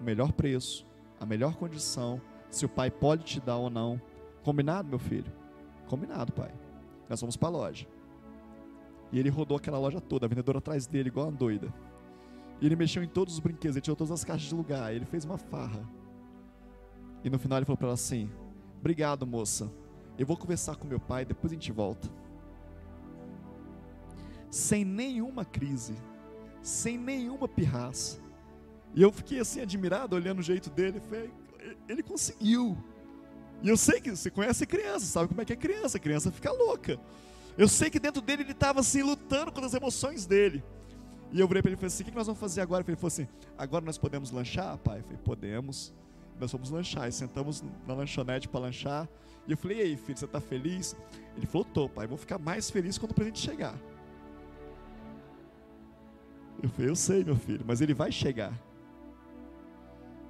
[0.00, 0.86] o melhor preço,
[1.20, 4.00] a melhor condição, se o pai pode te dar ou não
[4.42, 5.32] Combinado, meu filho?
[5.86, 6.52] Combinado, pai.
[7.08, 7.86] Nós vamos para a loja.
[9.12, 11.72] E ele rodou aquela loja toda, a vendedora atrás dele, igual uma doida.
[12.60, 15.04] E ele mexeu em todos os brinquedos, ele tirou todas as caixas de lugar, ele
[15.04, 15.88] fez uma farra.
[17.22, 18.30] E no final ele falou para ela assim:
[18.80, 19.70] Obrigado, moça.
[20.18, 22.08] Eu vou conversar com meu pai, depois a gente volta.
[24.50, 25.94] Sem nenhuma crise,
[26.62, 28.18] sem nenhuma pirraça.
[28.94, 31.30] E eu fiquei assim admirado, olhando o jeito dele, falei,
[31.88, 32.76] ele conseguiu.
[33.62, 36.30] E eu sei que você conhece criança, sabe como é que é criança, a criança
[36.30, 36.98] fica louca.
[37.56, 40.64] Eu sei que dentro dele ele estava assim lutando com as emoções dele.
[41.30, 42.84] E eu virei para ele e falei assim: o que nós vamos fazer agora?
[42.86, 44.98] Ele falou assim: agora nós podemos lanchar, pai?
[44.98, 45.92] Eu falei: podemos.
[46.40, 47.08] Nós fomos lanchar.
[47.08, 49.08] E sentamos na lanchonete para lanchar.
[49.46, 50.96] E eu falei: e aí, filho, você está feliz?
[51.36, 53.74] Ele falou: tô, pai, vou ficar mais feliz quando o presente chegar.
[56.62, 58.52] Eu falei: eu sei, meu filho, mas ele vai chegar.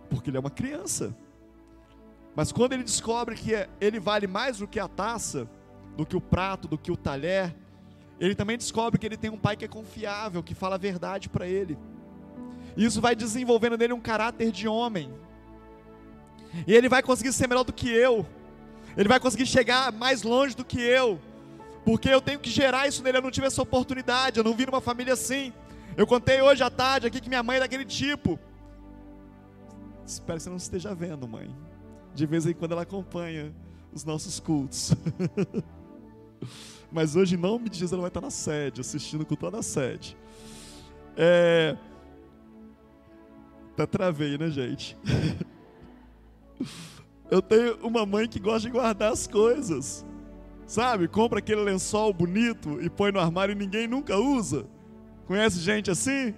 [0.09, 1.15] Porque ele é uma criança.
[2.35, 5.49] Mas quando ele descobre que é, ele vale mais do que a taça,
[5.97, 7.55] do que o prato, do que o talher,
[8.19, 11.29] ele também descobre que ele tem um pai que é confiável, que fala a verdade
[11.29, 11.77] para ele.
[12.77, 15.13] E isso vai desenvolvendo nele um caráter de homem.
[16.67, 18.27] E ele vai conseguir ser melhor do que eu.
[18.97, 21.21] Ele vai conseguir chegar mais longe do que eu.
[21.85, 23.19] Porque eu tenho que gerar isso nele.
[23.19, 24.39] Eu não tive essa oportunidade.
[24.39, 25.53] Eu não vi numa família assim.
[25.97, 28.39] Eu contei hoje à tarde aqui que minha mãe é daquele tipo.
[30.07, 31.55] Espero que você não esteja vendo, mãe.
[32.15, 33.55] De vez em quando ela acompanha
[33.93, 34.95] os nossos cultos.
[36.91, 39.63] Mas hoje, em nome de Jesus, ela vai estar na sede, assistindo com toda a
[39.63, 40.17] sede.
[41.17, 41.77] É...
[43.73, 44.97] Até travei, né, gente?
[47.31, 50.05] Eu tenho uma mãe que gosta de guardar as coisas.
[50.67, 51.09] Sabe?
[51.09, 54.67] Compra aquele lençol bonito e põe no armário e ninguém nunca usa.
[55.27, 56.35] Conhece gente assim?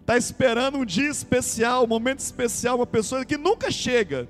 [0.00, 4.28] Está esperando um dia especial, um momento especial, uma pessoa que nunca chega.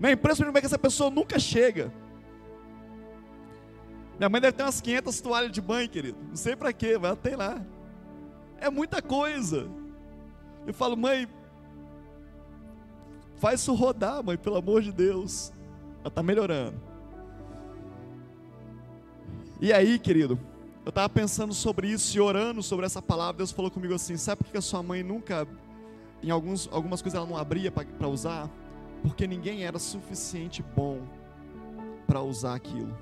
[0.00, 1.92] Empresa, como é que essa pessoa nunca chega.
[4.18, 6.18] Minha mãe deve ter umas 500 toalhas de banho, querido.
[6.28, 7.60] Não sei para quê, mas tem lá.
[8.58, 9.66] É muita coisa.
[10.66, 11.26] Eu falo, mãe,
[13.36, 15.52] faz isso rodar, mãe, pelo amor de Deus.
[16.00, 16.80] Ela está melhorando.
[19.60, 20.38] E aí, querido,
[20.84, 23.38] eu estava pensando sobre isso e orando sobre essa palavra.
[23.38, 25.46] Deus falou comigo assim: sabe por que a sua mãe nunca,
[26.22, 28.48] em alguns, algumas coisas, ela não abria para usar?
[29.02, 31.00] Porque ninguém era suficiente bom
[32.06, 32.96] para usar aquilo.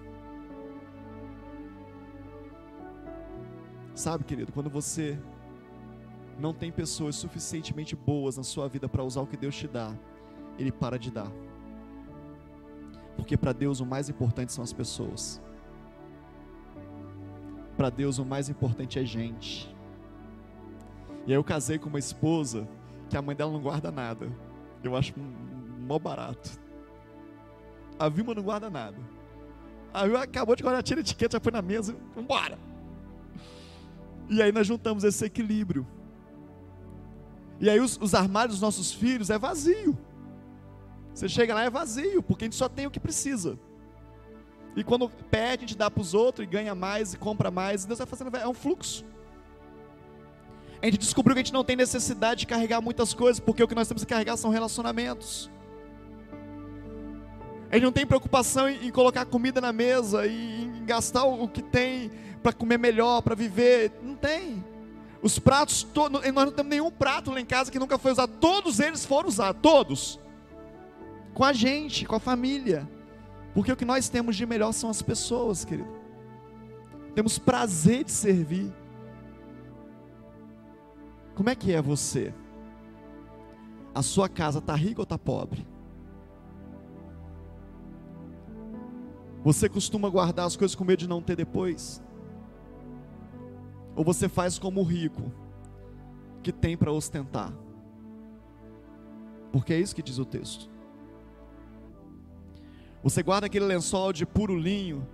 [3.94, 5.18] Sabe, querido, quando você
[6.38, 9.92] não tem pessoas suficientemente boas na sua vida para usar o que Deus te dá,
[10.56, 11.30] Ele para de dar.
[13.16, 15.40] Porque para Deus o mais importante são as pessoas.
[17.78, 19.72] Para Deus o mais importante é gente.
[21.24, 22.68] E aí eu casei com uma esposa
[23.08, 24.28] que a mãe dela não guarda nada.
[24.82, 26.58] Eu acho mó barato.
[27.96, 28.96] A Vilma não guarda nada.
[29.94, 32.58] A Vilma acabou de guardar, tira a etiqueta, já foi na mesa, vambora.
[34.28, 35.86] E aí nós juntamos esse equilíbrio.
[37.60, 39.96] E aí os, os armários dos nossos filhos é vazio.
[41.14, 43.56] Você chega lá é vazio, porque a gente só tem o que precisa.
[44.80, 47.84] E quando pede, a gente dá para os outros e ganha mais e compra mais.
[47.84, 49.04] E Deus vai fazendo, é um fluxo.
[50.80, 53.66] A gente descobriu que a gente não tem necessidade de carregar muitas coisas, porque o
[53.66, 55.50] que nós temos que carregar são relacionamentos.
[57.70, 62.10] A gente não tem preocupação em, colocar comida na mesa e gastar o que tem
[62.42, 63.92] para comer melhor, para viver.
[64.02, 64.64] Não tem.
[65.20, 68.32] Os pratos, nós não temos nenhum prato lá em casa que nunca foi usado.
[68.38, 70.20] Todos eles foram usados, todos.
[71.34, 72.88] Com a gente, com a família.
[73.58, 75.90] Porque o que nós temos de melhor são as pessoas, querido.
[77.12, 78.72] Temos prazer de servir.
[81.34, 82.32] Como é que é você?
[83.92, 85.66] A sua casa está rica ou está pobre?
[89.42, 92.00] Você costuma guardar as coisas com medo de não ter depois?
[93.96, 95.32] Ou você faz como o rico,
[96.44, 97.52] que tem para ostentar?
[99.50, 100.77] Porque é isso que diz o texto.
[103.02, 105.06] Você guarda aquele lençol de puro linho,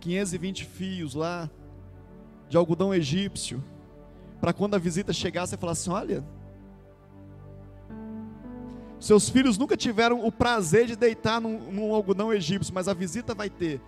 [0.00, 1.50] 520 fios lá,
[2.48, 3.62] de algodão egípcio,
[4.40, 6.24] para quando a visita chegar, você falar assim: olha,
[8.98, 13.34] seus filhos nunca tiveram o prazer de deitar num, num, algodão egípcio, mas a visita
[13.34, 13.80] vai ter.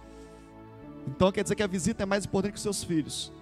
[1.08, 3.32] Então quer dizer que a visita é mais importante que os seus filhos.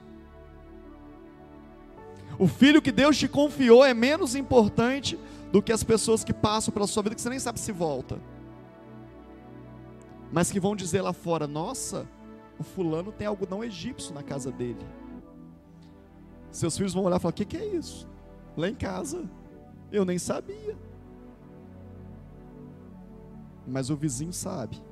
[2.38, 5.18] O filho que Deus te confiou é menos importante
[5.50, 8.18] do que as pessoas que passam pela sua vida que você nem sabe se volta
[10.32, 12.06] mas que vão dizer lá fora: nossa,
[12.58, 14.84] o fulano tem algodão egípcio na casa dele.
[16.50, 18.08] Seus filhos vão olhar e falar: o que, que é isso?
[18.56, 19.28] Lá em casa,
[19.92, 20.76] eu nem sabia.
[23.66, 24.82] Mas o vizinho sabe.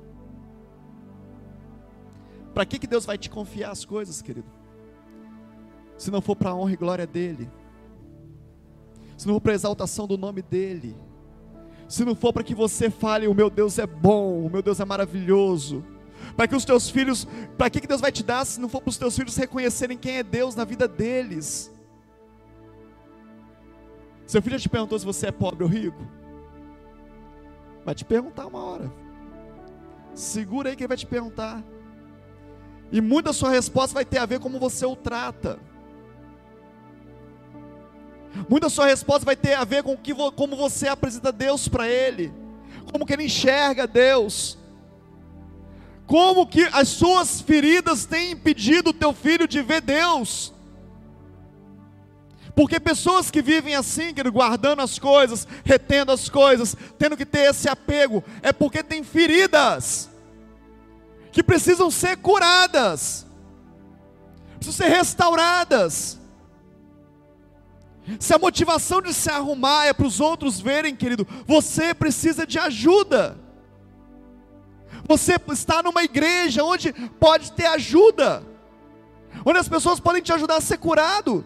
[2.53, 4.49] Para que, que Deus vai te confiar as coisas, querido?
[5.97, 7.49] Se não for para a honra e glória dEle,
[9.17, 10.95] se não for para a exaltação do nome dEle,
[11.87, 14.79] se não for para que você fale, o meu Deus é bom, o meu Deus
[14.79, 15.83] é maravilhoso,
[16.35, 18.89] para que os teus filhos, para que Deus vai te dar se não for para
[18.89, 21.71] os teus filhos reconhecerem quem é Deus na vida deles?
[24.25, 26.05] Seu filho já te perguntou se você é pobre ou rico?
[27.85, 28.91] Vai te perguntar uma hora.
[30.13, 31.63] Segura aí que ele vai te perguntar.
[32.91, 35.57] E muita sua resposta vai ter a ver como você o trata.
[38.49, 42.33] Muita sua resposta vai ter a ver com que, como você apresenta Deus para ele,
[42.91, 44.57] como que ele enxerga Deus,
[46.05, 50.53] como que as suas feridas têm impedido o teu filho de ver Deus.
[52.55, 57.69] Porque pessoas que vivem assim, guardando as coisas, retendo as coisas, tendo que ter esse
[57.69, 60.09] apego, é porque tem feridas
[61.31, 63.27] que precisam ser curadas,
[64.55, 66.16] precisam ser restauradas.
[68.19, 72.57] Se a motivação de se arrumar é para os outros verem, querido, você precisa de
[72.57, 73.37] ajuda.
[75.07, 78.43] Você está numa igreja onde pode ter ajuda,
[79.45, 81.45] onde as pessoas podem te ajudar a ser curado.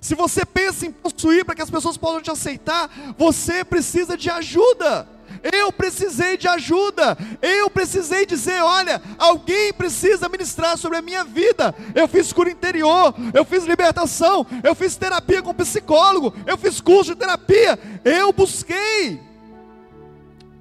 [0.00, 4.30] Se você pensa em possuir para que as pessoas possam te aceitar, você precisa de
[4.30, 5.08] ajuda.
[5.42, 7.16] Eu precisei de ajuda.
[7.40, 11.74] Eu precisei dizer: olha, alguém precisa ministrar sobre a minha vida.
[11.94, 17.14] Eu fiz cura interior, eu fiz libertação, eu fiz terapia com psicólogo, eu fiz curso
[17.14, 17.78] de terapia.
[18.04, 19.20] Eu busquei.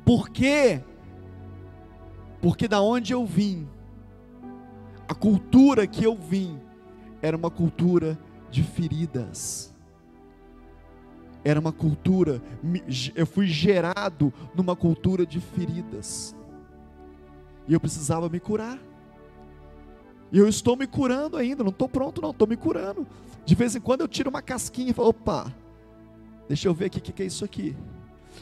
[0.06, 0.82] Por quê?
[2.42, 3.68] Porque da onde eu vim,
[5.08, 6.60] a cultura que eu vim,
[7.22, 8.18] era uma cultura
[8.50, 9.74] de feridas.
[11.48, 12.42] Era uma cultura,
[13.16, 16.36] eu fui gerado numa cultura de feridas.
[17.66, 18.78] E eu precisava me curar.
[20.30, 23.08] E eu estou me curando ainda, não estou pronto não, estou me curando.
[23.46, 25.54] De vez em quando eu tiro uma casquinha e falo, opa,
[26.50, 27.78] deixa eu ver aqui o que, que é isso aqui.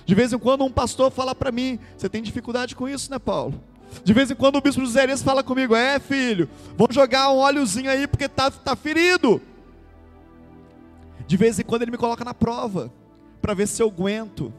[0.04, 3.20] De vez em quando um pastor fala para mim, você tem dificuldade com isso, né
[3.20, 3.54] Paulo?
[4.04, 7.38] De vez em quando o bispo José Elias fala comigo, é filho, vamos jogar um
[7.38, 9.40] óleozinho aí porque tá, tá ferido.
[11.28, 12.92] De vez em quando ele me coloca na prova,
[13.42, 14.54] para ver se eu aguento.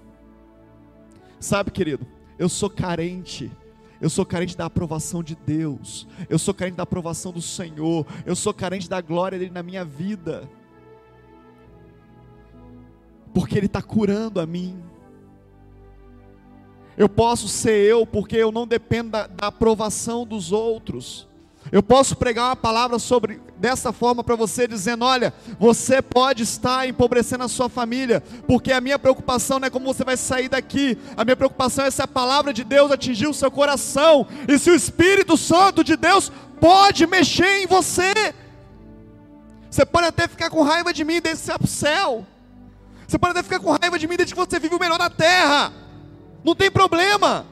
[1.39, 2.07] Sabe, querido,
[2.39, 3.51] eu sou carente.
[4.01, 6.07] Eu sou carente da aprovação de Deus.
[6.29, 8.07] Eu sou carente da aprovação do Senhor.
[8.25, 10.49] Eu sou carente da glória dele na minha vida.
[13.33, 14.83] Porque ele está curando a mim.
[16.97, 21.29] Eu posso ser eu porque eu não dependo da, da aprovação dos outros.
[21.73, 26.89] Eu posso pregar uma palavra sobre dessa forma para você, dizendo: olha, você pode estar
[26.89, 30.97] empobrecendo a sua família, porque a minha preocupação não é como você vai sair daqui,
[31.17, 34.71] a minha preocupação é se a palavra de Deus atingir o seu coração, e se
[34.71, 38.13] o Espírito Santo de Deus pode mexer em você.
[39.69, 42.25] Você pode até ficar com raiva de mim desde o céu,
[43.07, 45.11] você pode até ficar com raiva de mim desde que você vive o melhor na
[45.11, 45.73] terra,
[46.45, 47.45] não tem problema,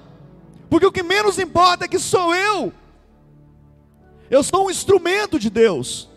[0.70, 2.72] porque o que menos importa é que sou eu
[4.31, 6.09] eu sou um instrumento de Deus,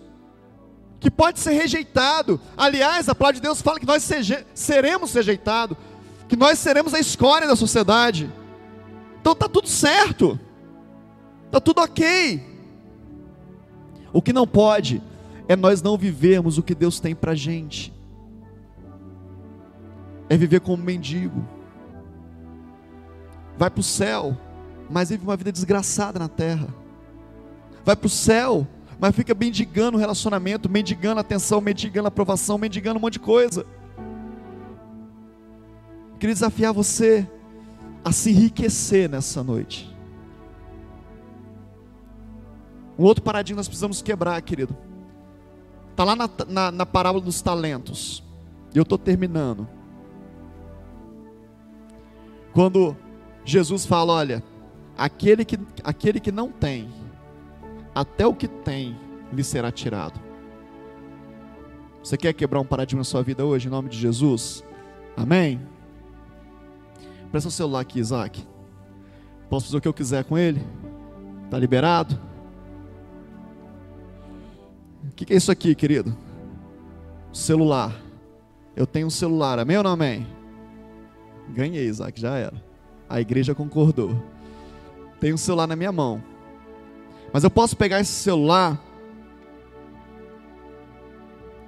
[0.99, 2.39] que pode ser rejeitado.
[2.55, 4.07] Aliás, a palavra de Deus fala que nós
[4.53, 5.77] seremos rejeitados,
[6.27, 8.31] que nós seremos a escória da sociedade.
[9.19, 10.39] Então está tudo certo,
[11.45, 12.41] está tudo ok.
[14.13, 15.01] O que não pode
[15.47, 17.93] é nós não vivermos o que Deus tem para gente,
[20.29, 21.45] é viver como mendigo,
[23.57, 24.37] vai para o céu,
[24.89, 26.67] mas vive uma vida desgraçada na terra
[27.87, 28.67] vai para o céu,
[28.99, 33.65] mas fica mendigando o relacionamento, mendigando atenção, mendigando aprovação, mendigando um monte de coisa.
[36.19, 37.25] Queria desafiar você
[38.03, 39.89] a se enriquecer nessa noite.
[42.99, 44.75] Um outro paradigma nós precisamos quebrar, querido.
[45.91, 48.21] Está lá na, na, na parábola dos talentos.
[48.75, 49.65] Eu estou terminando.
[52.53, 52.97] Quando
[53.45, 54.43] Jesus fala: olha,
[54.97, 56.89] aquele que, aquele que não tem,
[57.97, 58.95] até o que tem
[59.33, 60.19] lhe será tirado.
[62.03, 64.63] Você quer quebrar um paradigma na sua vida hoje, em nome de Jesus?
[65.15, 65.59] Amém?
[67.31, 68.45] Presta o celular aqui, Isaac.
[69.49, 70.61] Posso fazer o que eu quiser com ele?
[71.45, 72.19] Está liberado?
[75.03, 76.15] O que, que é isso aqui, querido?
[77.33, 77.99] Celular.
[78.75, 80.27] Eu tenho um celular, amém ou não amém?
[81.49, 82.63] Ganhei, Isaac, já era.
[83.09, 84.15] A igreja concordou.
[85.19, 86.36] Tenho um celular na minha mão.
[87.37, 88.81] Mas eu posso pegar esse celular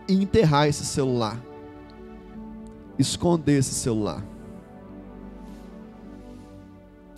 [0.07, 1.39] e enterrar esse celular.
[2.97, 4.25] Esconder esse celular.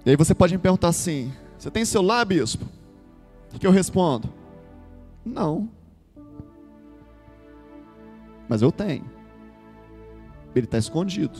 [0.05, 2.65] E aí você pode me perguntar assim: Você tem celular, bispo?
[3.55, 4.29] O que eu respondo?
[5.25, 5.69] Não.
[8.49, 9.09] Mas eu tenho.
[10.53, 11.39] Ele está escondido.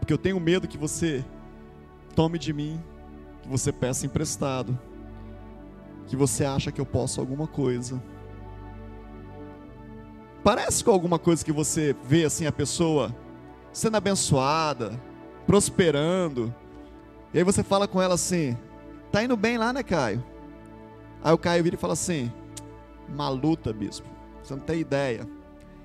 [0.00, 1.24] Porque eu tenho medo que você
[2.16, 2.82] tome de mim,
[3.40, 4.76] que você peça emprestado
[6.06, 8.02] que você acha que eu posso alguma coisa.
[10.42, 13.14] Parece com alguma coisa que você vê assim a pessoa
[13.72, 15.00] sendo abençoada,
[15.46, 16.54] prosperando.
[17.32, 18.56] E aí você fala com ela assim:
[19.10, 20.22] "Tá indo bem lá, né, Caio?"
[21.22, 22.32] Aí o Caio vira e fala assim:
[23.08, 24.08] "Maluta, bispo.
[24.42, 25.28] Você não tem ideia.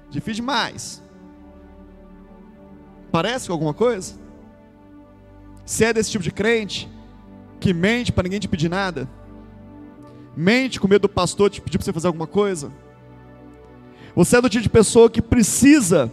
[0.10, 1.04] Difícil demais.
[3.12, 4.16] Parece com alguma coisa?
[5.66, 6.90] Se é desse tipo de crente
[7.60, 9.08] que mente para ninguém te pedir nada,
[10.38, 12.72] mente com medo do pastor te pedir para você fazer alguma coisa.
[14.16, 16.12] Você é do tipo de pessoa que precisa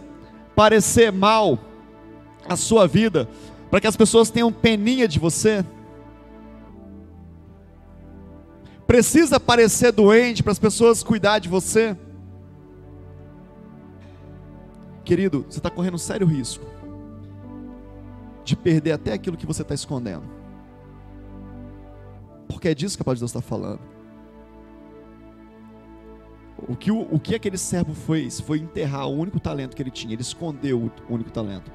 [0.55, 1.59] parecer mal
[2.49, 3.29] a sua vida
[3.69, 5.63] para que as pessoas tenham peninha de você.
[8.87, 11.95] Precisa parecer doente para as pessoas cuidar de você.
[15.03, 16.65] Querido, você está correndo sério risco
[18.43, 20.23] de perder até aquilo que você está escondendo.
[22.47, 23.94] Porque é disso que a palavra de Deus está falando.
[26.57, 29.91] O que, o, o que aquele servo fez foi enterrar o único talento que ele
[29.91, 31.71] tinha, ele escondeu o único talento.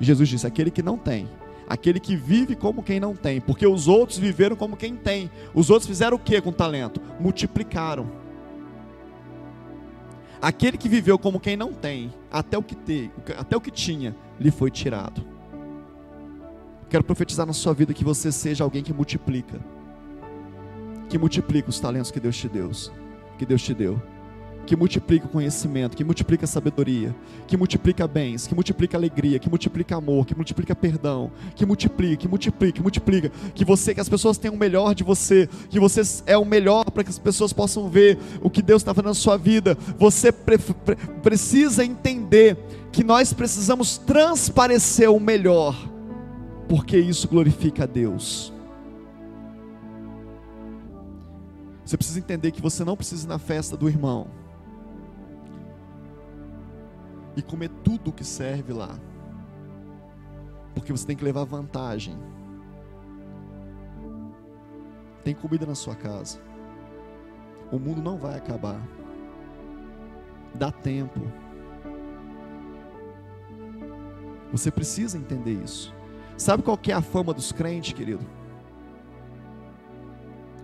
[0.00, 1.28] E Jesus disse: aquele que não tem,
[1.68, 5.30] aquele que vive como quem não tem, porque os outros viveram como quem tem.
[5.54, 7.00] Os outros fizeram o que com o talento?
[7.18, 8.10] Multiplicaram.
[10.40, 14.16] Aquele que viveu como quem não tem, até o que, te, até o que tinha,
[14.38, 15.22] lhe foi tirado.
[16.88, 19.60] Quero profetizar na sua vida que você seja alguém que multiplica.
[21.08, 22.70] Que multiplica os talentos que Deus te deu.
[23.38, 24.00] Que Deus te deu.
[24.66, 27.14] Que multiplica o conhecimento, que multiplica a sabedoria,
[27.46, 32.28] que multiplica bens, que multiplica alegria, que multiplica amor, que multiplica perdão, que multiplica, que
[32.28, 36.02] multiplica, que multiplica, que você, que as pessoas tenham o melhor de você, que você
[36.24, 39.14] é o melhor para que as pessoas possam ver o que Deus está fazendo na
[39.14, 39.76] sua vida.
[39.98, 42.56] Você pre pre precisa entender
[42.92, 45.90] que nós precisamos transparecer o melhor
[46.70, 48.52] porque isso glorifica a Deus.
[51.84, 54.28] Você precisa entender que você não precisa ir na festa do irmão
[57.36, 58.98] e comer tudo que serve lá,
[60.74, 62.16] porque você tem que levar vantagem.
[65.22, 66.40] Tem comida na sua casa.
[67.70, 68.80] O mundo não vai acabar.
[70.54, 71.20] Dá tempo.
[74.50, 75.94] Você precisa entender isso.
[76.36, 78.26] Sabe qual que é a fama dos crentes, querido?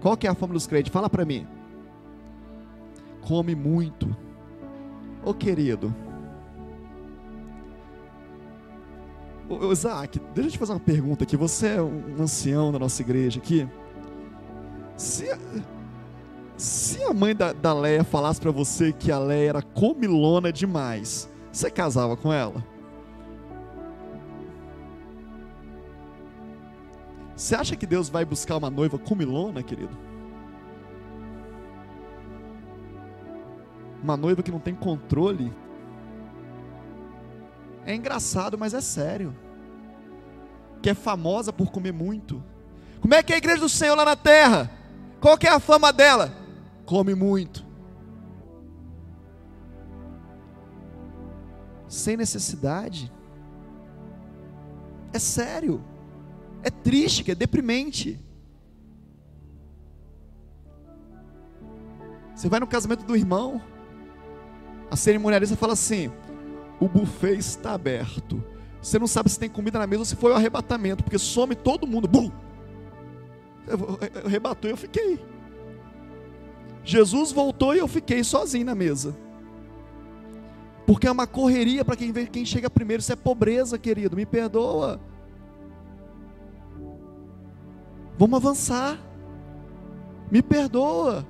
[0.00, 0.90] Qual que é a fama dos crentes?
[0.90, 1.46] Fala para mim.
[3.20, 4.16] Come muito.
[5.24, 5.94] Ô querido.
[9.48, 11.36] Ô, Isaac, deixa eu te fazer uma pergunta aqui.
[11.36, 13.68] Você é um ancião da nossa igreja aqui.
[14.96, 15.26] Se,
[16.56, 21.30] se a mãe da, da Leia falasse para você que a Leia era comilona demais,
[21.52, 22.64] você casava com ela?
[27.36, 29.96] Você acha que Deus vai buscar uma noiva comilona, querido?
[34.02, 35.52] Uma noiva que não tem controle?
[37.86, 39.34] É engraçado, mas é sério.
[40.82, 42.42] Que é famosa por comer muito.
[43.00, 44.70] Como é que é a igreja do Senhor lá na terra?
[45.20, 46.36] Qual que é a fama dela?
[46.84, 47.64] Come muito.
[51.88, 53.12] Sem necessidade.
[55.12, 55.82] É sério.
[56.64, 58.20] É triste, é deprimente.
[62.34, 63.62] Você vai no casamento do irmão,
[64.90, 66.12] a cerimonialista fala assim:
[66.80, 68.42] o buffet está aberto.
[68.80, 71.54] Você não sabe se tem comida na mesa ou se foi o arrebatamento, porque some
[71.54, 72.06] todo mundo.
[72.06, 72.30] Bum!
[74.24, 75.18] Arrebatou e eu fiquei.
[76.84, 79.16] Jesus voltou e eu fiquei sozinho na mesa.
[80.86, 83.00] Porque é uma correria para quem, quem chega primeiro.
[83.00, 84.14] Isso é pobreza, querido.
[84.14, 85.00] Me perdoa.
[88.16, 89.00] Vamos avançar.
[90.30, 91.26] Me perdoa.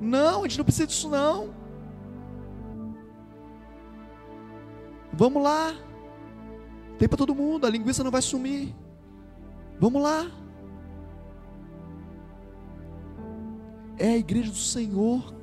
[0.00, 1.50] Não, a gente não precisa disso não.
[5.16, 5.74] Vamos lá.
[6.98, 8.74] Tem para todo mundo, a linguiça não vai sumir.
[9.80, 10.30] Vamos lá.
[13.98, 15.34] É a igreja do Senhor.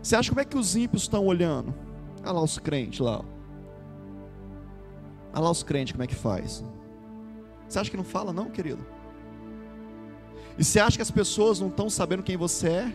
[0.00, 1.74] Você acha como é que os ímpios estão olhando?
[2.22, 3.24] Olha lá os crentes lá.
[5.32, 6.64] Olha lá os crentes como é que faz.
[7.68, 8.86] Você acha que não fala não, querido?
[10.56, 12.94] E você acha que as pessoas não estão sabendo quem você é?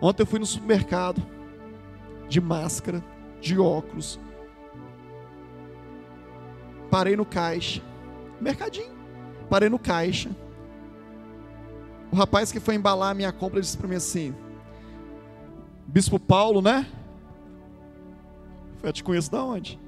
[0.00, 1.22] Ontem eu fui no supermercado,
[2.28, 3.04] de máscara,
[3.40, 4.18] de óculos.
[6.90, 7.82] Parei no caixa,
[8.40, 8.94] mercadinho.
[9.48, 10.30] Parei no caixa.
[12.10, 14.34] O rapaz que foi embalar a minha compra disse para mim assim:
[15.86, 16.86] Bispo Paulo, né?
[18.82, 19.80] Eu te conheço da onde?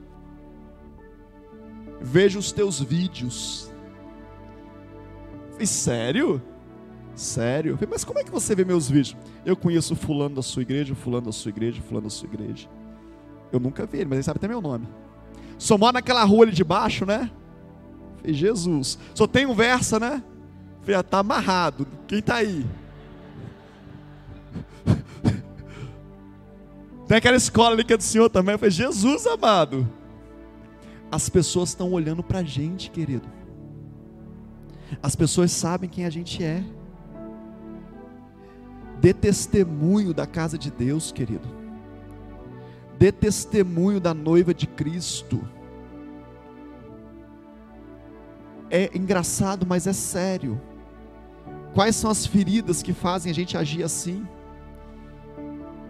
[2.01, 3.71] Vejo os teus vídeos.
[5.53, 6.43] Falei, sério?
[7.17, 7.75] Sério?
[7.79, 9.17] Falei, mas como é que você vê meus vídeos?
[9.45, 12.69] Eu conheço fulano da sua igreja, fulano da sua igreja, fulano da sua igreja.
[13.51, 14.87] Eu nunca vi ele, mas ele sabe até meu nome.
[15.57, 17.31] Só mora naquela rua ali de baixo, né?
[18.19, 18.99] Falei, Jesus.
[19.15, 20.23] Só tem um verso, né?
[20.83, 21.87] Falei, ah, tá amarrado.
[22.07, 22.67] Quem tá aí?
[27.09, 28.53] Tem aquela escola ali que é do Senhor também.
[28.53, 29.89] Eu falei, Jesus amado.
[31.11, 33.27] As pessoas estão olhando para a gente, querido.
[35.03, 36.63] As pessoas sabem quem a gente é.
[39.01, 41.47] Dê testemunho da casa de Deus, querido.
[42.99, 45.47] Dê testemunho da noiva de Cristo.
[48.71, 50.61] É engraçado, mas é sério.
[51.75, 54.27] Quais são as feridas que fazem a gente agir assim?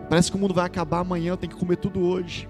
[0.08, 2.48] Parece que o mundo vai acabar amanhã, eu tenho que comer tudo hoje.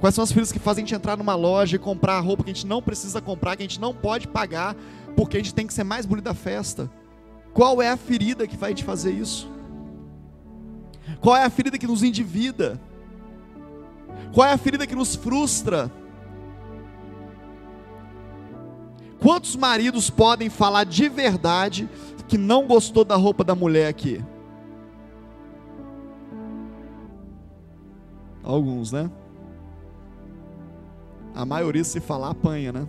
[0.00, 2.42] Quais são as feridas que fazem a gente entrar numa loja e comprar a roupa
[2.42, 4.74] que a gente não precisa comprar, que a gente não pode pagar,
[5.14, 6.90] porque a gente tem que ser mais bonito da festa?
[7.56, 9.50] Qual é a ferida que vai te fazer isso?
[11.22, 12.78] Qual é a ferida que nos endivida?
[14.34, 15.90] Qual é a ferida que nos frustra?
[19.18, 21.88] Quantos maridos podem falar de verdade
[22.28, 24.22] que não gostou da roupa da mulher aqui?
[28.44, 29.10] Alguns, né?
[31.34, 32.86] A maioria, se falar, apanha, né?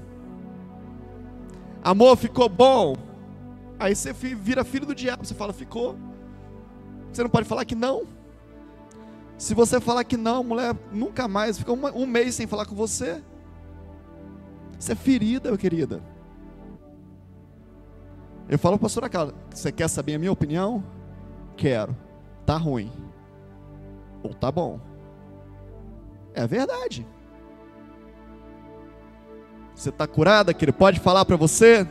[1.81, 3.06] Amor, ficou bom.
[3.79, 5.25] Aí você vira filho do diabo.
[5.25, 5.97] Você fala, ficou.
[7.11, 8.07] Você não pode falar que não.
[9.37, 13.21] Se você falar que não, mulher nunca mais, fica um, mês sem falar com você.
[14.79, 16.01] Isso é ferida, minha querida.
[18.49, 20.83] Eu falo para a pastora Carla, você quer saber a minha opinião?
[21.55, 21.95] Quero.
[22.45, 22.91] Tá ruim.
[24.23, 24.79] Ou tá bom.
[26.33, 27.05] É verdade.
[29.75, 31.87] Você está curada, que ele pode falar para você?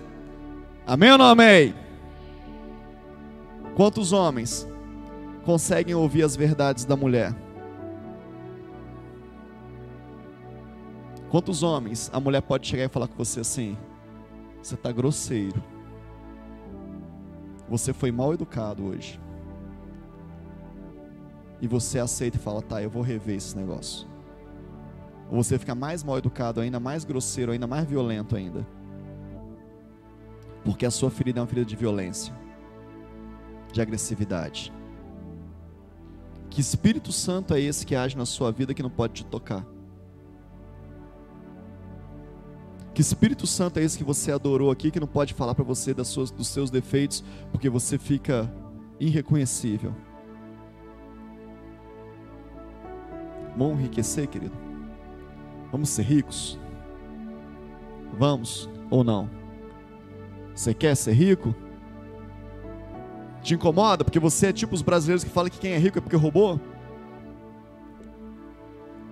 [0.87, 1.75] Amém ou não amém?
[3.75, 4.67] Quantos homens
[5.45, 7.35] conseguem ouvir as verdades da mulher?
[11.29, 13.77] Quantos homens a mulher pode chegar e falar com você assim?
[14.63, 15.61] Você está grosseiro.
[17.69, 19.21] Você foi mal educado hoje.
[21.61, 24.07] E você aceita e fala: tá, eu vou rever esse negócio.
[25.31, 28.65] Ou você fica mais mal educado, ainda mais grosseiro, ainda mais violento ainda.
[30.67, 32.35] Porque a sua ferida é uma ferida de violência,
[33.73, 34.73] de agressividade.
[36.51, 39.65] Que Espírito Santo é esse que age na sua vida que não pode te tocar?
[42.93, 45.95] Que Espírito Santo é esse que você adorou aqui que não pode falar para você
[45.95, 48.53] das suas, dos seus defeitos porque você fica
[48.99, 49.95] irreconhecível?
[53.57, 54.57] Vamos enriquecer, querido?
[55.71, 56.59] Vamos ser ricos?
[58.19, 59.46] Vamos ou não?
[60.57, 61.55] Você quer ser rico?
[63.43, 66.01] Te incomoda porque você é tipo os brasileiros que falam que quem é rico é
[66.01, 66.59] porque roubou?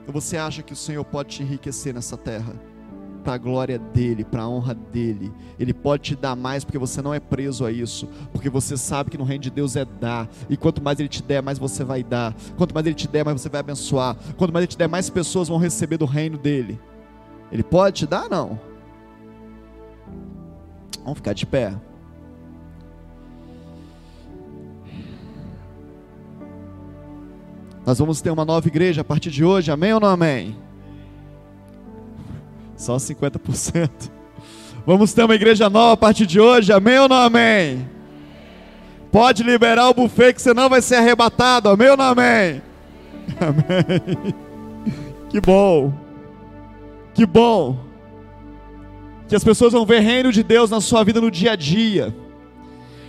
[0.07, 2.55] Ou você acha que o Senhor pode te enriquecer nessa terra?
[3.23, 5.31] Para a glória dele, para a honra dele.
[5.59, 8.09] Ele pode te dar mais porque você não é preso a isso.
[8.33, 10.29] Porque você sabe que no reino de Deus é dar.
[10.49, 12.35] E quanto mais ele te der, mais você vai dar.
[12.57, 14.17] Quanto mais ele te der, mais você vai abençoar.
[14.37, 16.81] Quanto mais ele te der, mais pessoas vão receber do reino dele.
[17.53, 18.31] Ele pode te dar?
[18.31, 18.59] Não.
[21.03, 21.75] Vamos ficar de pé.
[27.87, 30.57] Nós vamos ter uma nova igreja a partir de hoje, amém ou não amém?
[32.77, 33.91] Só 50%.
[34.87, 37.89] Vamos ter uma igreja nova a partir de hoje, amém ou não amém?
[39.13, 42.63] Pode liberar o buffet que você não vai ser arrebatado, amém ou não amém?
[43.41, 44.35] Amém.
[45.35, 45.93] Que bom.
[47.13, 47.84] Que bom.
[49.35, 52.15] Que as pessoas vão ver reino de Deus na sua vida no dia a dia.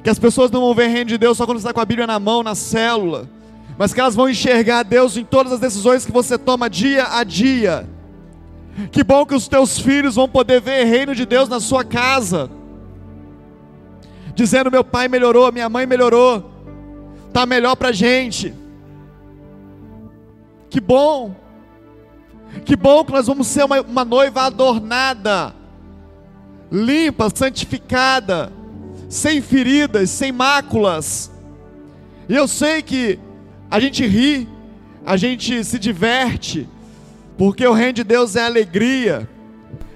[0.03, 1.86] Que as pessoas não vão ver reino de Deus só quando você está com a
[1.86, 3.30] Bíblia na mão, na célula.
[3.78, 7.23] Mas que elas vão enxergar Deus em todas as decisões que você toma dia a
[7.23, 7.88] dia
[8.91, 12.49] que bom que os teus filhos vão poder ver reino de Deus na sua casa.
[14.34, 16.43] Dizendo: meu pai melhorou, minha mãe melhorou,
[17.28, 18.53] está melhor para gente.
[20.69, 21.34] Que bom,
[22.65, 25.55] que bom que nós vamos ser uma, uma noiva adornada,
[26.72, 28.51] limpa, santificada,
[29.09, 31.32] sem feridas, sem máculas.
[32.28, 33.20] E eu sei que
[33.70, 34.47] a gente ri,
[35.05, 36.68] a gente se diverte,
[37.38, 39.30] porque o reino de Deus é alegria.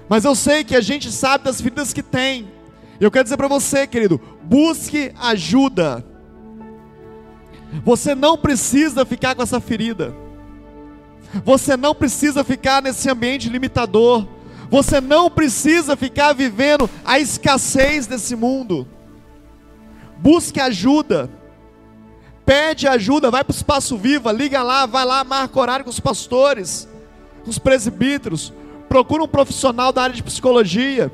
[0.08, 2.48] Mas eu sei que a gente sabe das feridas que tem.
[3.00, 6.04] E eu quero dizer para você, querido, busque ajuda.
[7.84, 10.14] Você não precisa ficar com essa ferida.
[11.44, 14.26] Você não precisa ficar nesse ambiente limitador.
[14.70, 18.86] Você não precisa ficar vivendo a escassez desse mundo.
[20.16, 21.28] Busque ajuda.
[22.46, 26.00] Pede ajuda, vai para o espaço viva, liga lá, vai lá, marca horário com os
[26.00, 26.88] pastores
[27.42, 28.52] com os presbíteros,
[28.88, 31.10] procura um profissional da área de psicologia,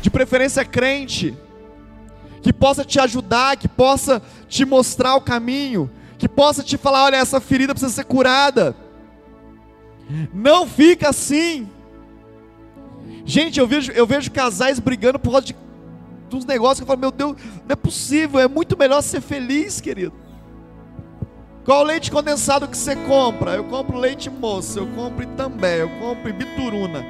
[0.00, 1.36] de preferência crente,
[2.42, 7.16] que possa te ajudar, que possa te mostrar o caminho, que possa te falar: olha,
[7.16, 8.74] essa ferida precisa ser curada.
[10.32, 11.68] Não fica assim.
[13.24, 15.56] Gente, eu vejo, eu vejo casais brigando por causa de
[16.32, 17.36] uns negócios que eu falo, meu Deus,
[17.66, 20.12] não é possível, é muito melhor ser feliz, querido.
[21.64, 23.54] Qual leite condensado que você compra?
[23.54, 27.04] Eu compro leite moça, eu compro Itambé, eu compro Bituruna.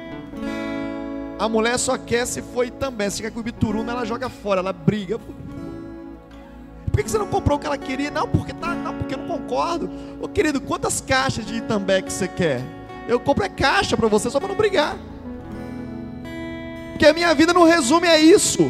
[1.39, 4.73] A mulher só quer se for Itambé, se quer com Bituruna, ela joga fora, ela
[4.73, 5.17] briga.
[5.17, 8.11] Por que você não comprou o que ela queria?
[8.11, 9.89] Não, porque, tá, não, porque eu não concordo.
[10.19, 12.61] Ô querido, quantas caixas de Itambé que você quer?
[13.07, 14.97] Eu compro a caixa para você só para não brigar.
[16.91, 18.63] Porque a minha vida não resume a isso.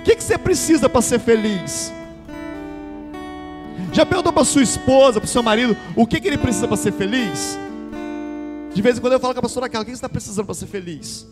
[0.00, 1.92] O que, que você precisa para ser feliz?
[3.92, 6.92] Já perguntou para sua esposa, para seu marido, o que, que ele precisa para ser
[6.92, 7.58] feliz?
[8.72, 10.46] De vez em quando eu falo com a pastora Carla, o que você está precisando
[10.46, 11.26] para ser feliz?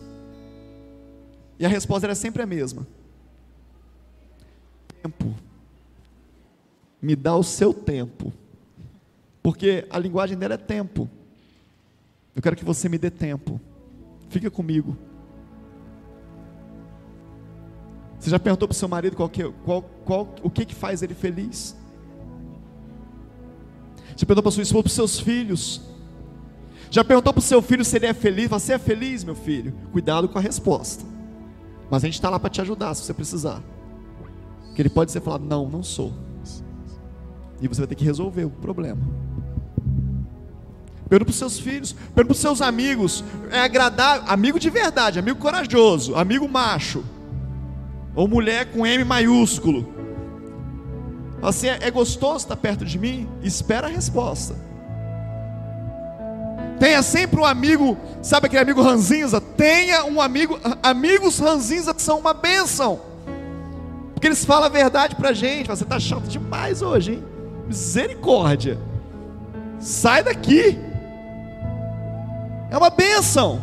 [1.59, 2.87] E a resposta é sempre a mesma:
[5.03, 5.35] tempo.
[7.01, 8.33] Me dá o seu tempo.
[9.49, 11.09] Porque a linguagem dela é tempo.
[12.37, 13.59] Eu quero que você me dê tempo.
[14.29, 14.95] Fica comigo.
[18.19, 21.03] Você já perguntou para o seu marido qual que, qual, qual, o que, que faz
[21.03, 21.75] ele feliz?
[24.15, 25.81] Você perguntou para sua esposa, para os seus filhos.
[26.91, 28.51] Já perguntou para o seu filho se ele é feliz?
[28.51, 29.73] Você é feliz, meu filho?
[29.93, 31.07] Cuidado com a resposta.
[31.91, 33.63] Mas a gente está lá para te ajudar se você precisar.
[34.75, 36.13] Que ele pode ser falado, não, não sou.
[37.63, 39.28] E você vai ter que resolver o problema.
[41.09, 43.25] Pergunta para os seus filhos, pergunta para os seus amigos.
[43.51, 47.03] É agradável, amigo de verdade, amigo corajoso, amigo macho.
[48.15, 49.95] Ou mulher com M maiúsculo.
[51.43, 53.29] Assim, é, gostoso estar perto de mim?
[53.43, 54.55] Espera a resposta.
[56.79, 59.41] Tenha sempre um amigo, sabe aquele amigo ranzinza?
[59.41, 63.01] Tenha um amigo, amigos ranzinza que são uma bênção.
[64.15, 65.69] Porque eles falam a verdade pra gente.
[65.69, 67.25] Você está chato demais hoje, hein?
[67.67, 68.79] Misericórdia.
[69.79, 70.88] Sai daqui.
[72.71, 73.61] É uma bênção.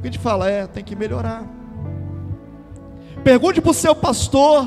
[0.00, 1.44] A gente fala, é, tem que melhorar.
[3.22, 4.64] Pergunte para o seu pastor: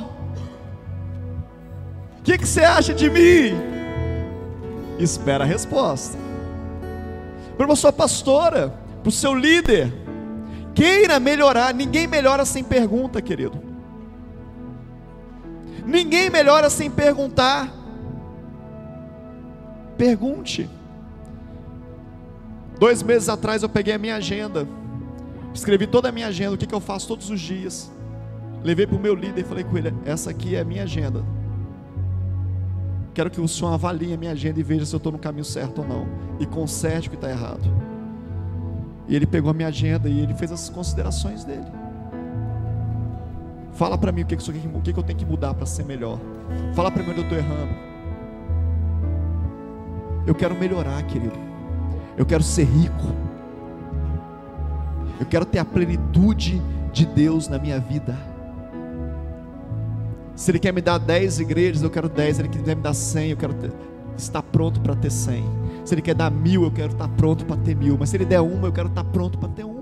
[2.19, 3.55] O que, que você acha de mim?
[4.97, 6.17] Espera a resposta.
[7.57, 9.93] Para a sua pastora, para o seu líder,
[10.73, 11.73] queira melhorar.
[11.73, 13.61] Ninguém melhora sem pergunta, querido.
[15.85, 17.71] Ninguém melhora sem perguntar.
[19.97, 20.69] Pergunte.
[22.79, 24.67] Dois meses atrás eu peguei a minha agenda,
[25.53, 27.91] escrevi toda a minha agenda, o que, que eu faço todos os dias.
[28.63, 31.23] Levei para o meu líder e falei com ele: essa aqui é a minha agenda.
[33.13, 35.45] Quero que o senhor avalie a minha agenda e veja se eu estou no caminho
[35.45, 36.05] certo ou não.
[36.37, 37.63] E conserte o que está errado.
[39.07, 41.65] E ele pegou a minha agenda e ele fez as considerações dele.
[43.71, 46.19] Fala para mim o que, que, eu tenho que mudar para ser melhor.
[46.73, 47.73] Fala para mim onde eu estou errando.
[50.27, 51.37] Eu quero melhorar, querido.
[52.17, 53.13] Eu quero ser rico.
[55.19, 56.61] Eu quero ter a plenitude
[56.91, 58.17] de Deus na minha vida.
[60.35, 62.35] Se Ele quer me dar 10 igrejas, eu quero 10.
[62.35, 63.71] Se Ele quer me dar 100, eu quero ter,
[64.17, 65.43] estar pronto para ter 100.
[65.85, 67.97] Se Ele quer dar mil, eu quero estar pronto para ter mil.
[67.99, 69.74] Mas se Ele der uma, eu quero estar pronto para ter uma.